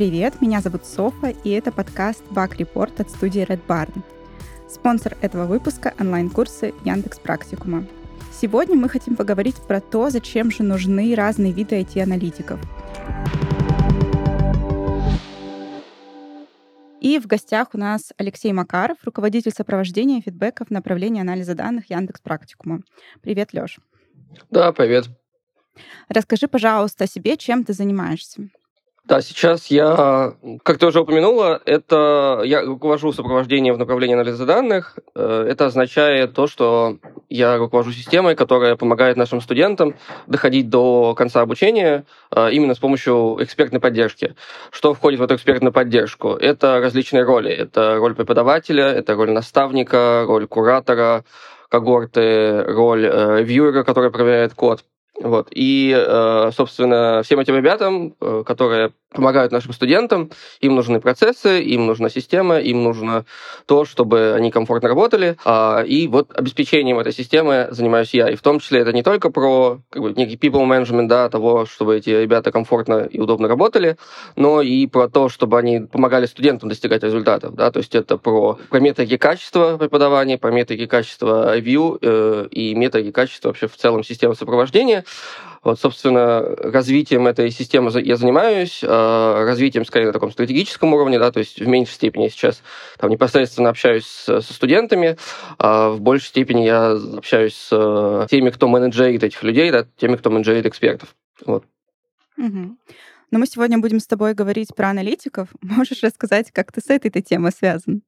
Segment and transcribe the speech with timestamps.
[0.00, 4.02] Привет, меня зовут Софа, и это подкаст Bug Report от студии Red Barn.
[4.66, 7.84] Спонсор этого выпуска— онлайн-курсы Яндекс Практикума.
[8.32, 12.58] Сегодня мы хотим поговорить про то, зачем же нужны разные виды IT-аналитиков.
[17.02, 22.22] И в гостях у нас Алексей Макаров, руководитель сопровождения фидбэков в направлении анализа данных Яндекс
[22.22, 22.80] Практикума.
[23.20, 23.78] Привет, Лёш.
[24.50, 25.10] Да, привет.
[26.08, 28.48] Расскажи, пожалуйста, о себе, чем ты занимаешься.
[29.10, 35.00] Да, сейчас я, как ты уже упомянула, это я руковожу сопровождением в направлении анализа данных.
[35.16, 39.96] Э, это означает то, что я руковожу системой, которая помогает нашим студентам
[40.28, 44.36] доходить до конца обучения э, именно с помощью экспертной поддержки.
[44.70, 46.34] Что входит в эту экспертную поддержку?
[46.34, 47.50] Это различные роли.
[47.50, 51.24] Это роль преподавателя, это роль наставника, роль куратора,
[51.68, 54.84] когорты, роль э, ревьюера, который проверяет код.
[55.20, 55.48] Вот.
[55.50, 55.92] И,
[56.56, 58.12] собственно, всем этим ребятам,
[58.46, 60.30] которые помогают нашим студентам,
[60.60, 63.24] им нужны процессы, им нужна система, им нужно
[63.66, 65.36] то, чтобы они комфортно работали.
[65.44, 68.28] А, и вот обеспечением этой системы занимаюсь я.
[68.30, 71.66] И в том числе это не только про как бы, некий people management, да, того,
[71.66, 73.96] чтобы эти ребята комфортно и удобно работали,
[74.36, 77.54] но и про то, чтобы они помогали студентам достигать результатов.
[77.54, 82.74] Да, то есть это про, про методы качества преподавания, про методы качества review э, и
[82.74, 85.04] методы качества вообще в целом системы сопровождения.
[85.62, 91.30] Вот, собственно, развитием этой системы я занимаюсь, а, развитием, скорее, на таком стратегическом уровне, да,
[91.30, 92.62] то есть в меньшей степени сейчас
[92.98, 95.18] там, непосредственно общаюсь со студентами,
[95.58, 100.30] а в большей степени я общаюсь с теми, кто менеджерит этих людей, да, теми, кто
[100.30, 101.14] менеджерит экспертов.
[101.44, 101.64] Вот.
[102.38, 102.76] Угу.
[103.30, 105.48] Но мы сегодня будем с тобой говорить про аналитиков.
[105.62, 108.02] Можешь рассказать, как ты с этой темой связан?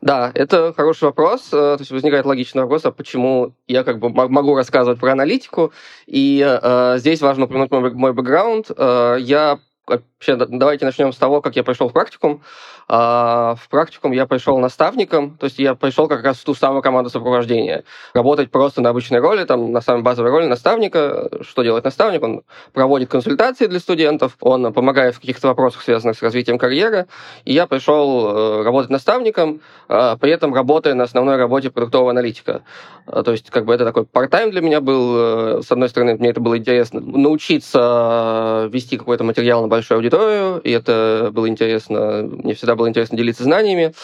[0.00, 1.48] Да, это хороший вопрос.
[1.48, 5.72] Э, то есть возникает логичный вопрос, а почему я как бы могу рассказывать про аналитику.
[6.06, 8.70] И э, здесь важно упомянуть мой, мой бэкграунд.
[8.76, 12.42] Э, я вообще давайте начнем с того, как я пришел в практикум.
[12.90, 16.82] А, в практикум я пришел наставником, то есть я пришел как раз в ту самую
[16.82, 17.84] команду сопровождения.
[18.14, 21.28] Работать просто на обычной роли, там, на самой базовой роли наставника.
[21.42, 22.22] Что делает наставник?
[22.22, 27.06] Он проводит консультации для студентов, он помогает в каких-то вопросах, связанных с развитием карьеры.
[27.44, 32.62] И я пришел э, работать наставником, а, при этом работая на основной работе продуктового аналитика.
[33.06, 35.58] А, то есть, как бы это такой part-time для меня был.
[35.58, 39.98] Э, с одной стороны, мне это было интересно научиться э, вести какой-то материал на большую
[39.98, 42.22] аудиторию, и это было интересно.
[42.22, 43.94] Мне всегда было интересно делиться знаниями.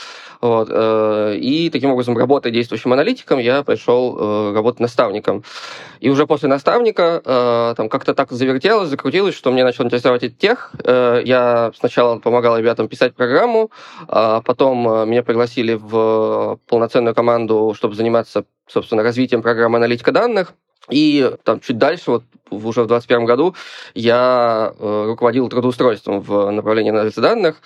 [0.41, 0.69] Вот.
[0.71, 5.43] Э, и таким образом, работая действующим аналитиком, я пришел э, работать наставником.
[6.01, 10.31] И уже после наставника э, там как-то так завертелось, закрутилось, что мне начал интересовать и
[10.31, 10.73] тех.
[10.85, 13.71] Я сначала помогал ребятам писать программу,
[14.07, 20.53] а потом меня пригласили в полноценную команду, чтобы заниматься, собственно, развитием программы аналитика данных.
[20.91, 22.25] И там чуть дальше, вот
[22.55, 23.55] уже в 2021 году,
[23.95, 27.57] я э, руководил трудоустройством в направлении анализа данных.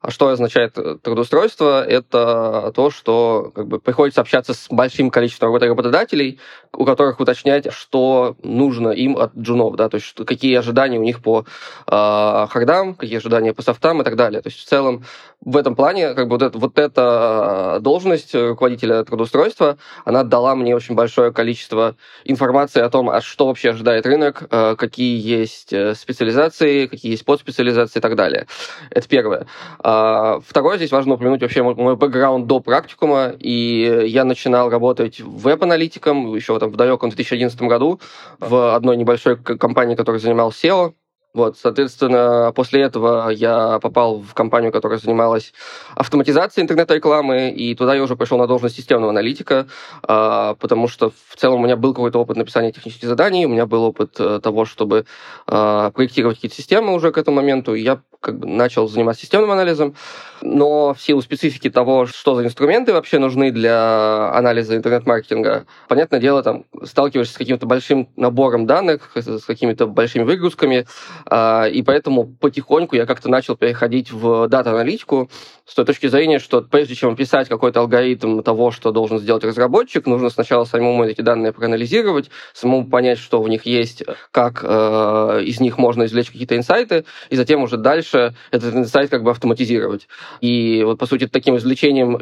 [0.00, 1.84] А что означает э, трудоустройство?
[1.84, 6.40] Это то, что как бы, приходится общаться с большим количеством работодателей,
[6.72, 11.22] у которых уточнять, что нужно им от джунов, да, то есть какие ожидания у них
[11.22, 11.44] по
[11.86, 14.42] э, хардам, какие ожидания по софтам и так далее.
[14.42, 15.04] То есть в целом
[15.44, 20.74] в этом плане как бы вот, это, вот эта должность руководителя трудоустройства, она дала мне
[20.74, 25.94] очень большое количество информации о том, а что вообще ожидает рынок, э, какие есть э,
[25.94, 28.46] специализации, какие есть подспециализации и так далее.
[28.90, 29.46] Это первое.
[29.78, 36.34] А, второе, здесь важно упомянуть вообще мой бэкграунд до практикума, и я начинал работать веб-аналитиком
[36.34, 38.00] еще там, в далеком 2011 году
[38.40, 40.94] в одной небольшой компании, которая занималась SEO,
[41.34, 45.54] вот, соответственно, после этого я попал в компанию, которая занималась
[45.94, 49.66] автоматизацией интернет-рекламы, и туда я уже пришел на должность системного аналитика,
[50.02, 53.64] а, потому что в целом у меня был какой-то опыт написания технических заданий, у меня
[53.64, 55.06] был опыт э, того, чтобы
[55.46, 59.50] а, проектировать какие-то системы уже к этому моменту, и я как бы начал заниматься системным
[59.50, 59.94] анализом,
[60.42, 66.42] но в силу специфики того, что за инструменты вообще нужны для анализа интернет-маркетинга, понятное дело,
[66.42, 70.86] там сталкиваешься с каким-то большим набором данных, с какими-то большими выгрузками,
[71.26, 75.30] а, и поэтому потихоньку я как-то начал переходить в дата-аналитику
[75.64, 80.06] с той точки зрения, что прежде чем писать какой-то алгоритм того, что должен сделать разработчик,
[80.06, 85.60] нужно сначала самому эти данные проанализировать, самому понять, что в них есть, как э, из
[85.60, 90.08] них можно извлечь какие-то инсайты, и затем уже дальше этот инсайт как бы автоматизировать.
[90.40, 92.18] И вот, по сути, таким извлечением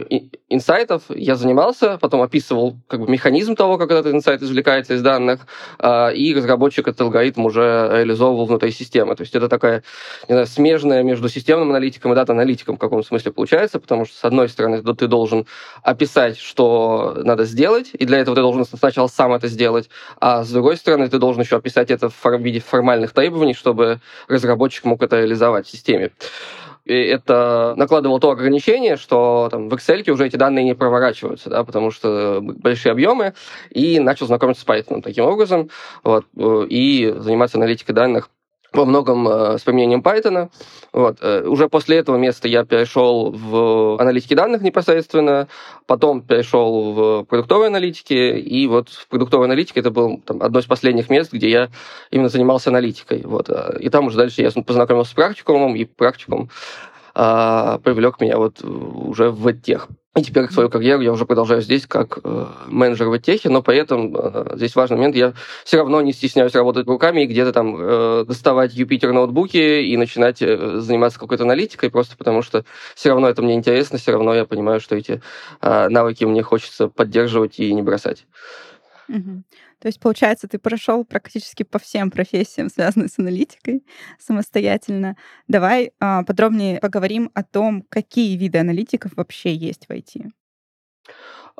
[0.48, 5.46] инсайтов я занимался, потом описывал как бы механизм того, как этот инсайт извлекается из данных,
[5.78, 9.14] а, и разработчик этот алгоритм уже реализовывал внутри системы.
[9.16, 9.82] То есть это такая,
[10.28, 14.24] не знаю, смежная между системным аналитиком и дата-аналитиком в каком смысле получается, потому что, с
[14.24, 15.46] одной стороны, ты должен
[15.82, 19.88] описать, что надо сделать, и для этого ты должен сначала сам это сделать,
[20.20, 24.84] а с другой стороны, ты должен еще описать это в виде формальных требований, чтобы разработчик
[24.84, 26.10] мог это реализовать в системе
[26.92, 31.90] это накладывало то ограничение, что там, в Excel уже эти данные не проворачиваются, да, потому
[31.90, 33.34] что большие объемы,
[33.70, 35.70] и начал знакомиться с Python таким образом,
[36.02, 38.30] вот, э, и заниматься аналитикой данных
[38.72, 40.50] во многом э, с применением Python.
[40.92, 41.18] Вот.
[41.20, 45.48] Э, уже после этого места я перешел в аналитике данных непосредственно,
[45.86, 51.10] потом перешел в продуктовой аналитике, и вот в продуктовой аналитике это было одно из последних
[51.10, 51.68] мест, где я
[52.10, 53.22] именно занимался аналитикой.
[53.24, 53.50] Вот.
[53.50, 56.50] Э, и там уже дальше я познакомился с практикумом, и практикум
[57.14, 59.88] а, привлек меня вот уже в тех.
[60.16, 63.76] И теперь свою карьеру я уже продолжаю здесь как э, менеджер в техе, но при
[63.76, 65.34] этом э, здесь важный момент, я
[65.64, 70.42] все равно не стесняюсь работать руками и где-то там э, доставать Юпитер ноутбуки и начинать
[70.42, 72.64] э, заниматься какой-то аналитикой, просто потому что
[72.96, 75.22] все равно это мне интересно, все равно я понимаю, что эти
[75.60, 78.26] э, навыки мне хочется поддерживать и не бросать.
[79.08, 79.44] Угу.
[79.80, 83.82] То есть, получается, ты прошел практически по всем профессиям, связанным с аналитикой,
[84.18, 85.16] самостоятельно.
[85.48, 90.30] Давай а, подробнее поговорим о том, какие виды аналитиков вообще есть в IT.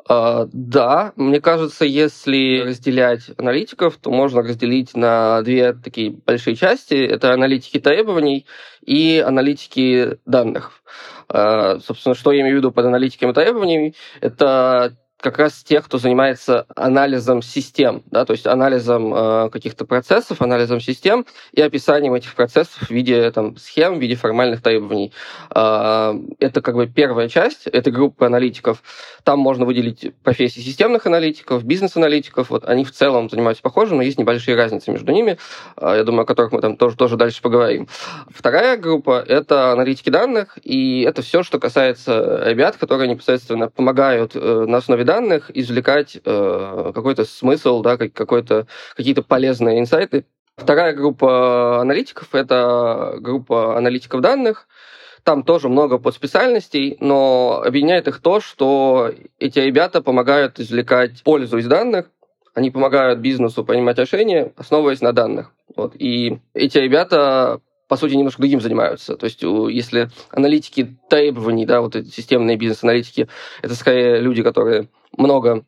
[0.09, 6.95] Uh, да, мне кажется, если разделять аналитиков, то можно разделить на две такие большие части.
[6.95, 8.47] Это аналитики требований
[8.83, 10.71] и аналитики данных.
[11.29, 13.95] Uh, собственно, что я имею в виду под аналитиками требований?
[14.21, 20.41] Это как раз тех, кто занимается анализом систем, да, то есть анализом э, каких-то процессов,
[20.41, 25.13] анализом систем и описанием этих процессов в виде там, схем, в виде формальных требований.
[25.53, 28.81] Э, это как бы первая часть, это группа аналитиков.
[29.23, 32.49] Там можно выделить профессии системных аналитиков, бизнес-аналитиков.
[32.49, 35.37] Вот они в целом занимаются похожим, но есть небольшие разницы между ними,
[35.77, 37.87] э, я думаю, о которых мы там тоже, тоже дальше поговорим.
[38.29, 44.65] Вторая группа— это аналитики данных, и это все, что касается ребят, которые непосредственно помогают э,
[44.67, 50.25] на основе данных извлекать э, какой-то смысл, да, какой-то, какие-то полезные инсайты.
[50.55, 54.67] Вторая группа аналитиков— это группа аналитиков данных.
[55.23, 61.67] Там тоже много подспециальностей, но объединяет их то, что эти ребята помогают извлекать пользу из
[61.67, 62.05] данных,
[62.53, 65.51] они помогают бизнесу принимать решения, основываясь на данных.
[65.75, 65.93] Вот.
[65.95, 67.59] И эти ребята
[67.91, 69.17] по сути, немножко другим занимаются.
[69.17, 73.27] То есть, если аналитики требований, да, вот эти системные бизнес-аналитики,
[73.61, 75.65] это скорее люди, которые много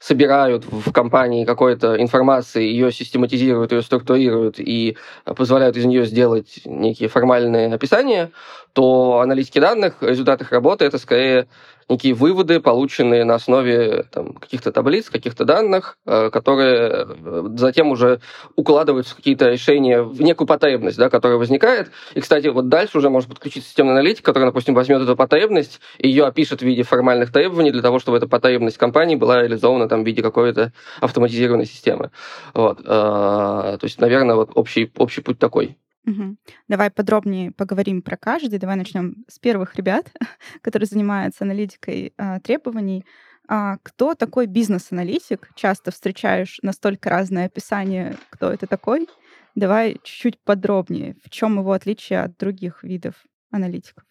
[0.00, 7.10] собирают в компании какой-то информации, ее систематизируют, ее структурируют и позволяют из нее сделать некие
[7.10, 8.30] формальные описания,
[8.72, 11.48] то аналитики данных, результат их работы, это скорее
[11.88, 18.20] некие выводы, полученные на основе там, каких-то таблиц, каких-то данных, э, которые э, затем уже
[18.56, 21.90] укладываются в какие-то решения, в некую потребность, да, которая возникает.
[22.14, 26.08] И, кстати, вот дальше уже может подключить системный аналитик, который, допустим, возьмет эту потребность и
[26.08, 30.04] ее опишет в виде формальных требований для того, чтобы эта потребность компании была реализована там,
[30.04, 32.10] в виде какой-то автоматизированной системы.
[32.54, 32.80] Вот.
[32.80, 35.76] Э, то есть, наверное, вот общий, общий путь такой.
[36.06, 36.36] Угу.
[36.68, 38.58] Давай подробнее поговорим про каждый.
[38.58, 40.10] Давай начнем с первых ребят,
[40.62, 43.04] которые занимаются аналитикой а, требований.
[43.48, 45.50] А, кто такой бизнес-аналитик?
[45.54, 49.08] Часто встречаешь настолько разное описание, кто это такой.
[49.54, 51.16] Давай чуть-чуть подробнее.
[51.24, 53.14] В чем его отличие от других видов
[53.50, 54.04] аналитиков?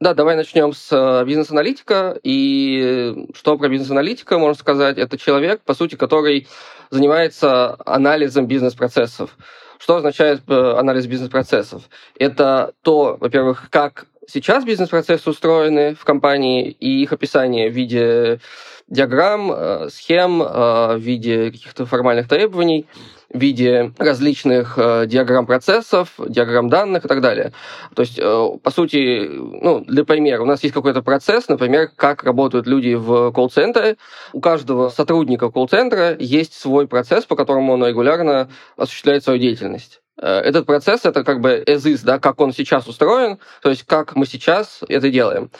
[0.00, 2.18] Да, давай начнем с э, бизнес-аналитика.
[2.22, 4.96] И что про бизнес-аналитика можно сказать?
[4.96, 6.46] Это человек, по сути, который
[6.90, 9.36] занимается анализом бизнес-процессов.
[9.78, 11.82] Что означает э, анализ бизнес-процессов?
[12.18, 18.40] Это то, во-первых, как сейчас бизнес-процессы устроены в компании и их описание в виде
[18.88, 22.86] диаграмм, э, схем, э, в виде каких-то формальных требований
[23.30, 27.52] в виде различных э, диаграмм процессов, диаграмм данных и так далее.
[27.94, 32.66] То есть, по сути, ну, для примера, у нас есть какой-то процесс, например, как работают
[32.66, 33.98] люди в колл-центре.
[34.32, 40.00] У каждого сотрудника колл-центра есть свой процесс, по которому он регулярно осуществляет свою деятельность.
[40.16, 44.26] Этот процесс это как бы is, да, как он сейчас устроен, то есть как мы
[44.26, 45.50] сейчас это делаем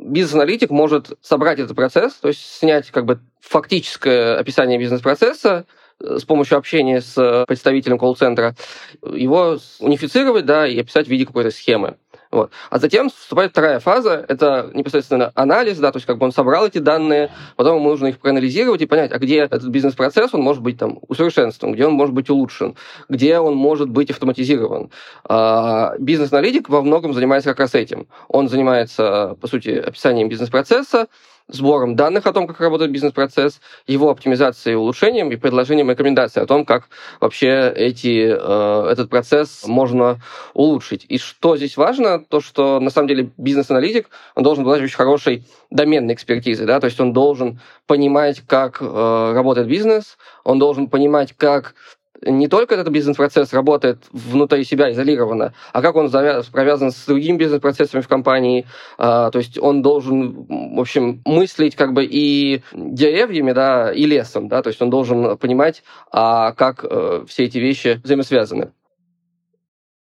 [0.00, 5.66] бизнес-аналитик может собрать этот процесс, то есть снять как бы фактическое описание бизнес-процесса,
[6.00, 8.56] с помощью общения с представителем колл-центра,
[9.02, 11.96] его унифицировать, да, и описать в виде какой-то схемы.
[12.30, 12.52] Вот.
[12.70, 16.66] А затем вступает вторая фаза, это непосредственно анализ, да, то есть как бы он собрал
[16.66, 20.62] эти данные, потом ему нужно их проанализировать и понять, а где этот бизнес-процесс, он может
[20.62, 22.76] быть там усовершенствован, где он может быть улучшен,
[23.08, 24.90] где он может быть автоматизирован.
[25.28, 28.06] А бизнес-аналитик во многом занимается как раз этим.
[28.28, 31.08] Он занимается, по сути, описанием бизнес-процесса,
[31.52, 36.46] сбором данных о том, как работает бизнес-процесс, его оптимизацией и улучшением и предложением рекомендаций о
[36.46, 36.88] том, как
[37.20, 40.20] вообще эти, э, этот процесс можно
[40.54, 41.06] улучшить.
[41.08, 45.44] И что здесь важно, то что на самом деле бизнес-аналитик, он должен обладать очень хорошей
[45.70, 51.34] доменной экспертизой, да, то есть он должен понимать, как э, работает бизнес, он должен понимать,
[51.36, 51.74] как
[52.22, 58.00] не только этот бизнес-процесс работает внутри себя изолированно, а как он провязан с другими бизнес-процессами
[58.00, 58.66] в компании.
[58.98, 60.46] А, то есть он должен,
[60.76, 65.36] в общем, мыслить как бы и деревьями, да, и лесом, да, то есть он должен
[65.38, 68.72] понимать, а как э, все эти вещи взаимосвязаны.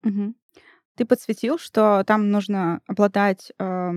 [0.04, 0.34] Угу.
[0.96, 3.92] Ты подсветил, что там нужно обладать э,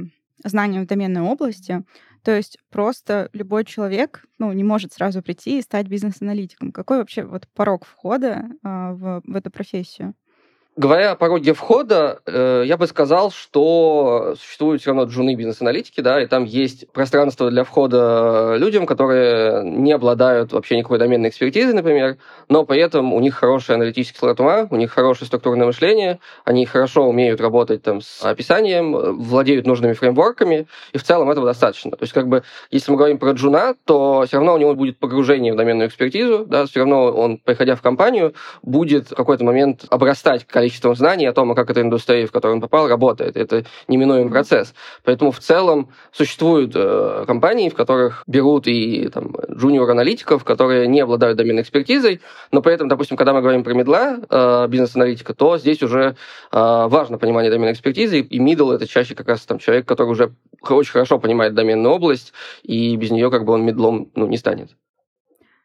[0.45, 1.85] знанием в доменной области.
[2.23, 6.73] То есть просто любой человек ну, не может сразу прийти и стать бизнес-аналитиком.
[6.73, 10.15] Какой вообще вот порог входа э, в, в эту профессию?
[10.81, 16.23] Говоря о пороге входа, э, я бы сказал, что существуют все равно джуны бизнес-аналитики, да,
[16.23, 22.17] и там есть пространство для входа людям, которые не обладают вообще никакой доменной экспертизой, например,
[22.49, 26.65] но при этом у них хороший аналитический склад ума, у них хорошее структурное мышление, они
[26.65, 31.91] хорошо умеют работать там с описанием, владеют нужными фреймворками, и в целом этого достаточно.
[31.91, 34.99] То есть, как бы, если мы говорим про джуна, то все равно у него будет
[34.99, 38.33] погружение в доменную экспертизу, да, все равно он, приходя в компанию,
[38.63, 42.57] будет в какой-то момент обрастать количеством количеством знаний о том, как эта индустрия, в которую
[42.57, 43.37] он попал, работает.
[43.37, 44.75] Это неминуемый процесс.
[45.05, 51.37] Поэтому в целом существуют э, компании, в которых берут и там, джуниор-аналитиков, которые не обладают
[51.37, 52.21] доменной экспертизой,
[52.53, 56.15] но при этом, допустим, когда мы говорим про медла, э, бизнес-аналитика, то здесь уже э,
[56.53, 60.33] важно понимание доменной экспертизы, и middle— это чаще как раз там человек, который уже
[60.69, 64.71] очень хорошо понимает доменную область, и без нее как бы он медлом ну, не станет.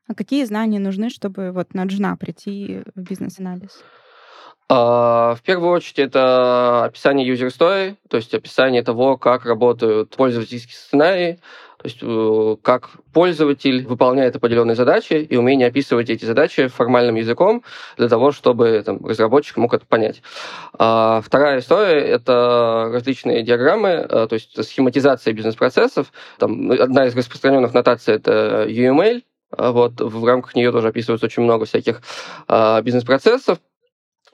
[0.08, 3.84] А какие знания нужны, чтобы вот на джуна прийти в бизнес-анализ?
[4.68, 10.76] А, в первую очередь это описание user story, то есть описание того, как работают пользовательские
[10.76, 11.40] сценарии,
[11.78, 17.64] то есть э, как пользователь выполняет определенные задачи и умение описывать эти задачи формальным языком
[17.96, 20.24] для того, чтобы там, разработчик мог это понять.
[20.80, 26.12] А вторая история— это различные диаграммы, э, то есть схематизация бизнес-процессов.
[26.40, 29.22] Там, одна из распространенных нотаций— это UML,
[29.56, 32.02] а вот в рамках нее тоже описывается очень много всяких
[32.48, 33.60] а, бизнес-процессов.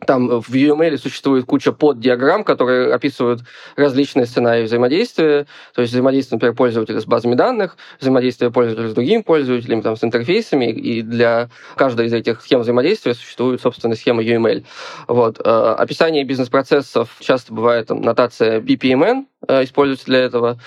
[0.05, 3.41] Там в UML существует куча поддиаграмм, которые описывают
[3.75, 9.21] различные сценарии взаимодействия, то есть взаимодействие, например, пользователя с базами данных, взаимодействие пользователя с другими
[9.21, 14.65] пользователями, там, с интерфейсами, и для каждой из этих схем взаимодействия существует, собственно, схема UML.
[15.07, 15.39] Вот.
[15.43, 20.59] Э, описание бизнес-процессов часто бывает там, нотация BPMN, Э, используется для этого.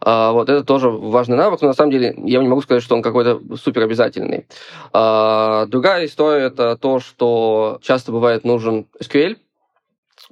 [0.00, 2.94] А, вот это тоже важный навык, но на самом деле я не могу сказать, что
[2.94, 4.46] он какой-то супер обязательный.
[4.92, 9.36] А, другая история это то, что часто бывает нужен SQL,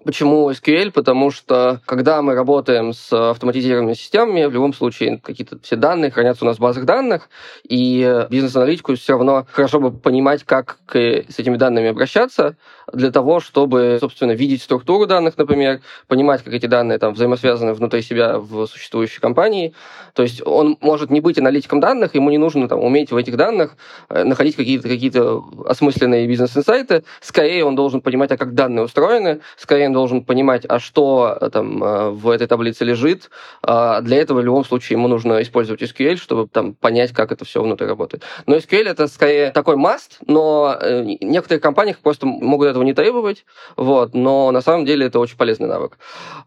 [0.04, 0.92] Почему SQL?
[0.92, 6.45] Потому что когда мы работаем с автоматизированными системами, в любом случае какие-то все данные хранятся
[6.45, 7.28] у нас в базах данных,
[7.69, 12.57] и бизнес-аналитику все равно хорошо бы понимать, как с этими данными обращаться,
[12.92, 18.02] для того, чтобы, собственно, видеть структуру данных, например, понимать, как эти данные там взаимосвязаны внутри
[18.02, 19.75] себя в существующей компании.
[20.14, 23.37] То есть он может не быть аналитиком данных, ему не нужно там, уметь в этих
[23.37, 23.76] данных
[24.09, 25.12] э, находить какие-то какие
[25.69, 27.04] осмысленные бизнес-инсайты.
[27.21, 31.50] Скорее он должен понимать, а как данные устроены, скорее он должен понимать, а что э,
[31.50, 33.30] там э, в этой таблице лежит.
[33.62, 37.44] А для этого в любом случае ему нужно использовать SQL, чтобы там понять, как это
[37.44, 38.23] все внутри работает.
[38.47, 43.44] Но SQL это скорее такой must, но э, некоторые компании просто могут этого не требовать,
[43.76, 45.99] вот, но на самом деле это очень полезный навык.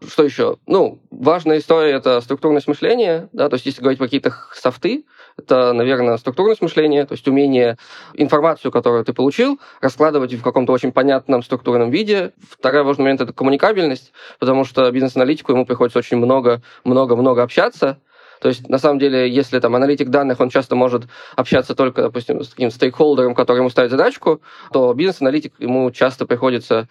[0.06, 0.56] Что еще?
[0.66, 5.04] Ну, важная история— это структурное мышление, да, то есть если говорить про какие-то софты,
[5.36, 7.76] это, наверное, структурное мышление, то есть умение
[8.14, 12.32] информацию, которую ты получил, раскладывать в каком-то очень понятном структурном виде.
[12.50, 17.98] Второй важный момент— это коммуникабельность, потому что бизнес-аналитику ему приходится очень много-много-много общаться,
[18.40, 22.42] то есть, на самом деле, если там аналитик данных, он часто может общаться только, допустим,
[22.42, 26.88] с таким стейкхолдером, который ему ставит задачку, то бизнес-аналитик ему часто приходится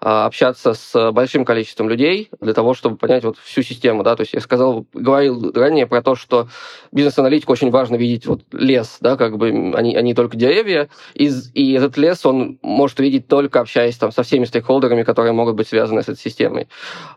[0.00, 4.32] общаться с большим количеством людей для того, чтобы понять вот всю систему, да, то есть
[4.32, 6.48] я сказал, говорил ранее про то, что
[6.90, 11.72] бизнес-аналитику очень важно видеть вот лес, да, как бы они, они только деревья, и, и
[11.72, 16.02] этот лес он может видеть только общаясь там со всеми стейкхолдерами, которые могут быть связаны
[16.02, 16.68] с этой системой.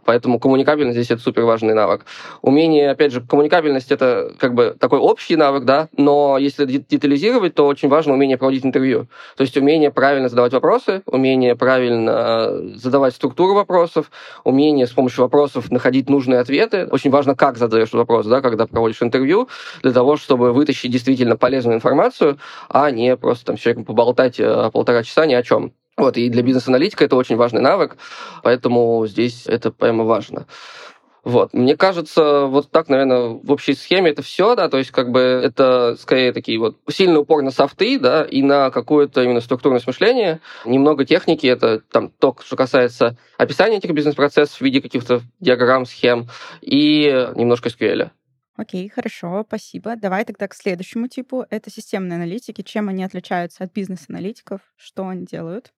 [0.03, 2.05] Поэтому коммуникабельность здесь это супер важный навык.
[2.41, 7.65] Умение, опять же, коммуникабельность это как бы такой общий навык, да, но если детализировать, то
[7.65, 9.07] очень важно умение проводить интервью.
[9.37, 14.11] То есть умение правильно задавать вопросы, умение правильно задавать структуру вопросов,
[14.43, 16.87] умение с помощью вопросов находить нужные ответы.
[16.91, 19.49] Очень важно, как задаешь вопрос, да, когда проводишь интервью,
[19.81, 22.37] для того, чтобы вытащить действительно полезную информацию,
[22.69, 25.73] а не просто там с человеком поболтать э, полтора часа ни о чем.
[25.95, 27.97] Вот, и для бизнес-аналитика это очень важный навык,
[28.41, 30.47] поэтому здесь это прямо важно.
[31.23, 31.53] Вот.
[31.53, 35.19] Мне кажется, вот так, наверное, в общей схеме это все, да, то есть как бы
[35.19, 40.41] это скорее такие вот сильный упор на софты, да, и на какое-то именно структурное мышление,
[40.65, 46.27] немного техники, это там то, что касается описания этих бизнес-процессов в виде каких-то диаграмм, схем,
[46.61, 48.09] и немножко SQL.
[48.55, 49.95] Окей, хорошо, спасибо.
[49.95, 51.45] Давай тогда к следующему типу.
[51.49, 52.61] Это системные аналитики.
[52.61, 54.61] Чем они отличаются от бизнес-аналитиков?
[54.75, 55.73] Что они делают?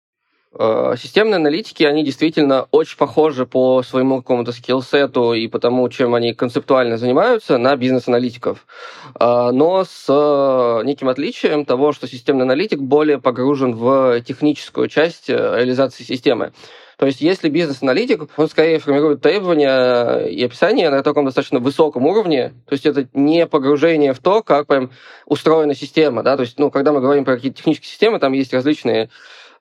[0.58, 6.16] Э, системные аналитики, они действительно очень похожи по своему какому-то скиллсету и по тому, чем
[6.16, 8.66] они концептуально занимаются, на бизнес-аналитиков.
[9.20, 15.28] Э, но с э, неким отличием того, что системный аналитик более погружен в техническую часть
[15.28, 16.54] реализации системы.
[16.98, 22.54] То есть, если бизнес-аналитик, он скорее формирует требования и описания на таком достаточно высоком уровне,
[22.66, 24.92] то есть это не погружение в то, как прям
[25.26, 28.54] устроена система, да, то есть, ну, когда мы говорим про какие-то технические системы, там есть
[28.54, 29.10] различные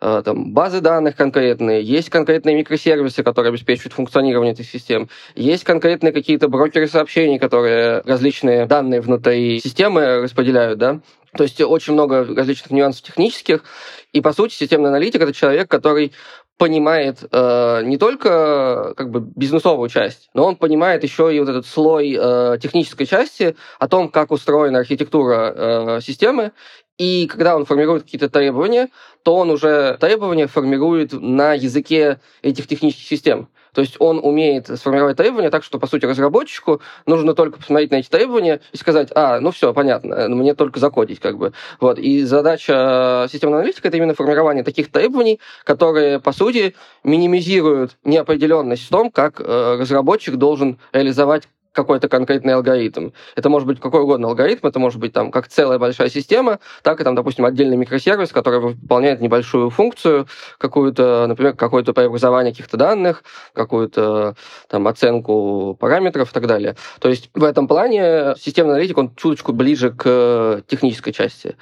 [0.00, 6.48] там, базы данных конкретные, есть конкретные микросервисы, которые обеспечивают функционирование этих систем, есть конкретные какие-то
[6.48, 11.00] брокеры сообщений, которые различные данные внутри системы распределяют, да,
[11.36, 13.64] то есть очень много различных нюансов технических,
[14.12, 16.12] и, по сути, системный аналитик— это человек, который
[16.56, 21.66] понимает э, не только как бы бизнесовую часть, но он понимает еще и вот этот
[21.66, 26.52] слой э, технической части о том, как устроена архитектура э, системы
[26.98, 28.88] и когда он формирует какие-то требования,
[29.22, 33.48] то он уже требования формирует на языке этих технических систем.
[33.72, 37.96] То есть он умеет сформировать требования так, что, по сути, разработчику нужно только посмотреть на
[37.96, 41.52] эти требования и сказать, а, ну все, понятно, мне только закодить, как бы.
[41.80, 41.98] Вот.
[41.98, 48.90] И задача системного аналитика— это именно формирование таких требований, которые, по сути, минимизируют неопределенность в
[48.90, 53.10] том, как э, разработчик должен реализовать какой-то конкретный алгоритм.
[53.36, 57.00] Это может быть какой угодно алгоритм, это может быть там как целая большая система, так
[57.00, 60.26] и там, допустим, отдельный микросервис, который выполняет небольшую функцию,
[60.58, 64.36] какую-то, например, какое-то преобразование каких-то данных, какую-то
[64.68, 66.76] там оценку параметров и так далее.
[67.00, 71.56] То есть в этом плане системный аналитик, он чуточку ближе к технической части.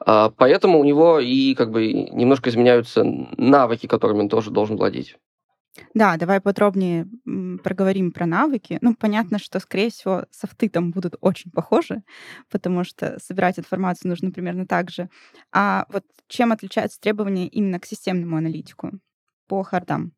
[0.00, 3.02] А, поэтому у него и как бы немножко изменяются
[3.36, 5.16] навыки, которыми он тоже должен владеть.
[5.94, 7.06] Да, давай подробнее
[7.62, 8.78] проговорим про навыки.
[8.80, 12.02] Ну, понятно, что, скорее всего, софты там будут очень похожи,
[12.50, 15.08] потому что собирать информацию нужно примерно так же.
[15.52, 18.92] А вот чем отличаются требования именно к системному аналитику
[19.48, 20.12] по хардам?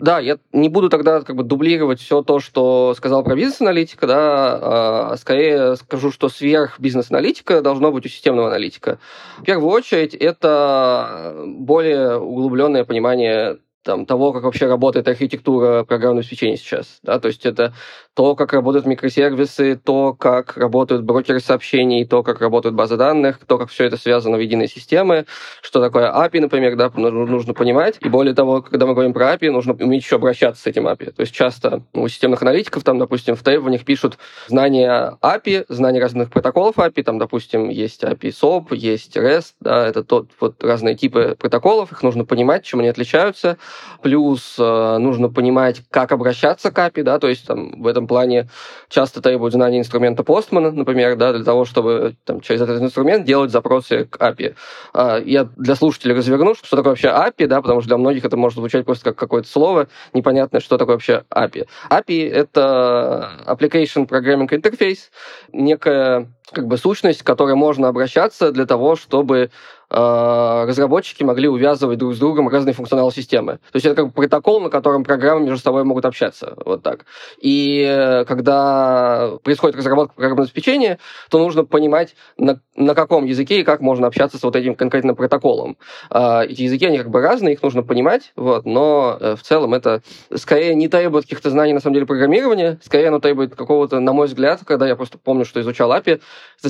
[0.00, 5.12] Да, я не буду тогда как бы дублировать все то, что сказал про бизнес-аналитика, да,
[5.12, 8.98] а скорее скажу, что сверх бизнес-аналитика должно быть у системного аналитика.
[9.38, 16.56] В первую очередь, это более углубленное понимание там, того, как вообще работает архитектура программного обеспечения
[16.56, 16.98] сейчас.
[17.02, 17.20] Да?
[17.20, 17.74] То есть это
[18.14, 23.58] то, как работают микросервисы, то, как работают брокеры сообщений, то, как работают базы данных, то,
[23.58, 25.26] как все это связано в единой системе,
[25.62, 27.96] что такое API, например, да, нужно понимать.
[28.00, 31.12] И более того, когда мы говорим про API, нужно уметь еще обращаться с этим API.
[31.12, 34.18] То есть часто у системных аналитиков, там, допустим, в требованиях пишут
[34.48, 40.04] знания API, знания разных протоколов API, там, допустим, есть API SOAP, есть REST, да, это
[40.04, 43.58] тот, вот разные типы протоколов, их нужно понимать, чем они отличаются.
[44.02, 48.48] Плюс э, нужно понимать, как обращаться к API, да, то есть там в этом плане
[48.88, 53.50] часто требуют знания инструмента Postman, например, да, для того, чтобы там, через этот инструмент делать
[53.50, 54.54] запросы к API.
[54.92, 58.36] А, я для слушателей разверну, что такое вообще API, да, потому что для многих это
[58.36, 61.66] может звучать просто как какое-то слово непонятное, что такое вообще API.
[61.90, 65.10] API— это Application Programming Interface,
[65.52, 69.50] некая как бы сущность, к которой можно обращаться для того, чтобы Э,
[69.90, 73.54] разработчики могли увязывать друг с другом разные функционалы системы.
[73.72, 76.54] То есть это как протокол, на котором программы между собой могут общаться.
[76.64, 77.04] Вот так.
[77.40, 80.98] И э, когда происходит разработка программного обеспечения,
[81.30, 85.16] то нужно понимать, на, на каком языке и как можно общаться с вот этим конкретным
[85.16, 85.76] протоколом.
[86.10, 90.02] Э, эти языки, они как бы разные, их нужно понимать, вот, но в целом это
[90.34, 94.26] скорее не требует каких-то знаний, на самом деле, программирования, скорее оно требует какого-то, на мой
[94.26, 96.20] взгляд, когда я просто помню, что изучал API,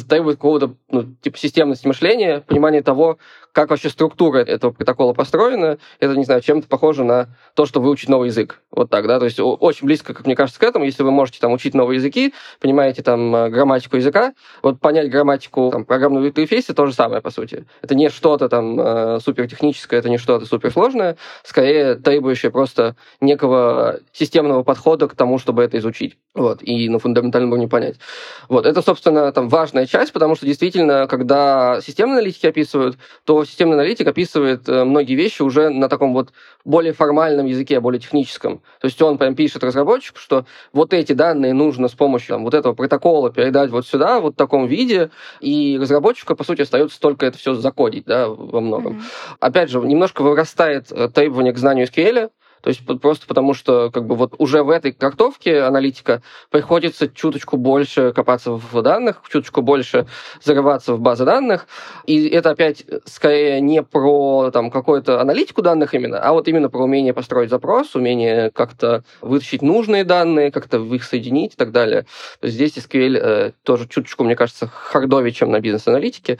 [0.08, 3.18] требует какого-то ну, типа системности мышления, понимания того, того,
[3.54, 8.08] как вообще структура этого протокола построена, это, не знаю, чем-то похоже на то, что выучить
[8.08, 8.60] новый язык.
[8.72, 11.38] Вот так, да, то есть очень близко, как мне кажется, к этому, если вы можете
[11.38, 16.74] там учить новые языки, понимаете там э, грамматику языка, вот понять грамматику там, программного интерфейса
[16.74, 17.64] то же самое, по сути.
[17.80, 24.64] Это не что-то там э, супертехническое, это не что-то суперсложное, скорее требующее просто некого системного
[24.64, 26.18] подхода к тому, чтобы это изучить.
[26.34, 27.96] Вот, и на фундаментальном уровне понять.
[28.48, 33.52] Вот, это, собственно, там важная часть, потому что действительно, когда системные аналитики описывают, то что
[33.52, 36.32] системный аналитик описывает э, многие вещи уже на таком вот
[36.64, 38.58] более формальном языке, более техническом.
[38.80, 42.54] То есть он прям пишет разработчику, что вот эти данные нужно с помощью там, вот
[42.54, 47.26] этого протокола передать вот сюда, вот в таком виде, и разработчику, по сути, остается только
[47.26, 48.94] это все закодить да, во многом.
[48.94, 49.36] Mm-hmm.
[49.40, 52.30] Опять же, немножко вырастает э, требование к знанию SQL,
[52.64, 57.58] то есть просто потому, что как бы вот уже в этой трактовке аналитика приходится чуточку
[57.58, 60.06] больше копаться в данных, чуточку больше
[60.42, 61.66] зарываться в базы данных.
[62.06, 66.84] И это опять скорее не про там, какую-то аналитику данных именно, а вот именно про
[66.84, 72.06] умение построить запрос, умение как-то вытащить нужные данные, как-то их соединить и так далее.
[72.40, 76.38] То есть здесь SQL э, тоже чуточку, мне кажется, хардовее, чем на бизнес-аналитике.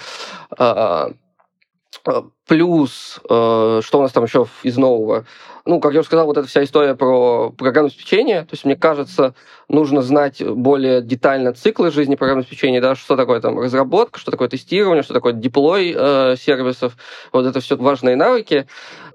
[2.47, 5.25] Плюс, э, что у нас там еще из нового?
[5.67, 8.77] ну, как я уже сказал, вот эта вся история про программное обеспечение, то есть мне
[8.77, 9.35] кажется,
[9.69, 14.49] нужно знать более детально циклы жизни программного обеспечения, да, что такое там разработка, что такое
[14.49, 16.97] тестирование, что такое деплой э, сервисов,
[17.33, 18.67] вот это все важные навыки.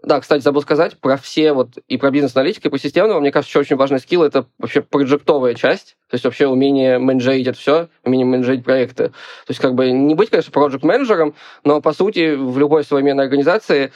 [0.02, 3.52] Да, кстати, забыл сказать про все вот и про бизнес-аналитику, и про системного, мне кажется,
[3.52, 7.90] еще очень важный скилл— это вообще проектовая часть, то есть вообще умение менеджерить это все,
[8.04, 9.10] умение менеджерить проекты.
[9.10, 13.92] То есть как бы не быть, конечно, проект-менеджером, но по сути в любой современной организации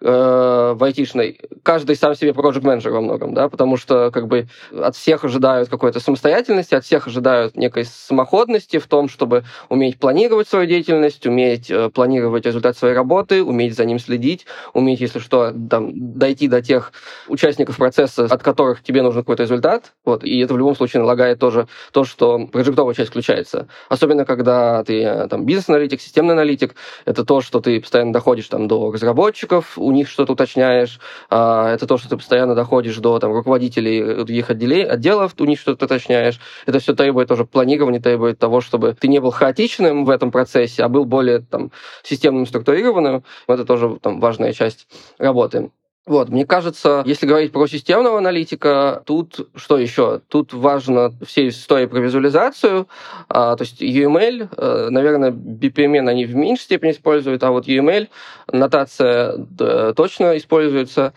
[0.00, 4.46] э, в айтишной, каждый сам себе проект менеджер во многом, да, потому что как бы
[4.72, 10.48] от всех ожидают какой-то самостоятельности, от всех ожидают некой самоходности в том, чтобы уметь планировать
[10.48, 15.52] свою деятельность, уметь э, планировать результат своей работы, уметь за ним следить, уметь, если что,
[15.70, 16.92] там, дойти до тех
[17.28, 21.38] участников процесса, от которых тебе нужен какой-то результат, вот, и это в любом случае налагает
[21.38, 23.68] тоже то, что проектовая часть включается.
[23.88, 28.68] Особенно, когда ты э, там бизнес-аналитик, системный аналитик, это то, что ты постоянно доходишь там
[28.68, 30.98] до разработчиков, у них что-то уточняешь,
[31.30, 35.60] а, это то, что ты постоянно доходишь до там, руководителей других отделей, отделов, у них
[35.60, 36.40] что-то уточняешь.
[36.66, 40.82] Это все требует тоже планирования, требует того, чтобы ты не был хаотичным в этом процессе,
[40.82, 41.70] а был более там,
[42.02, 43.22] системным, структурированным.
[43.46, 45.70] Это тоже там, важная часть работы.
[46.06, 50.20] Вот, мне кажется, если говорить про системного аналитика, тут что еще?
[50.28, 52.86] Тут важно все истории про визуализацию,
[53.28, 58.06] а, то есть UML, а, наверное, BPMN они в меньшей степени используют, а вот UML,
[58.52, 61.12] нотация да, точно используется.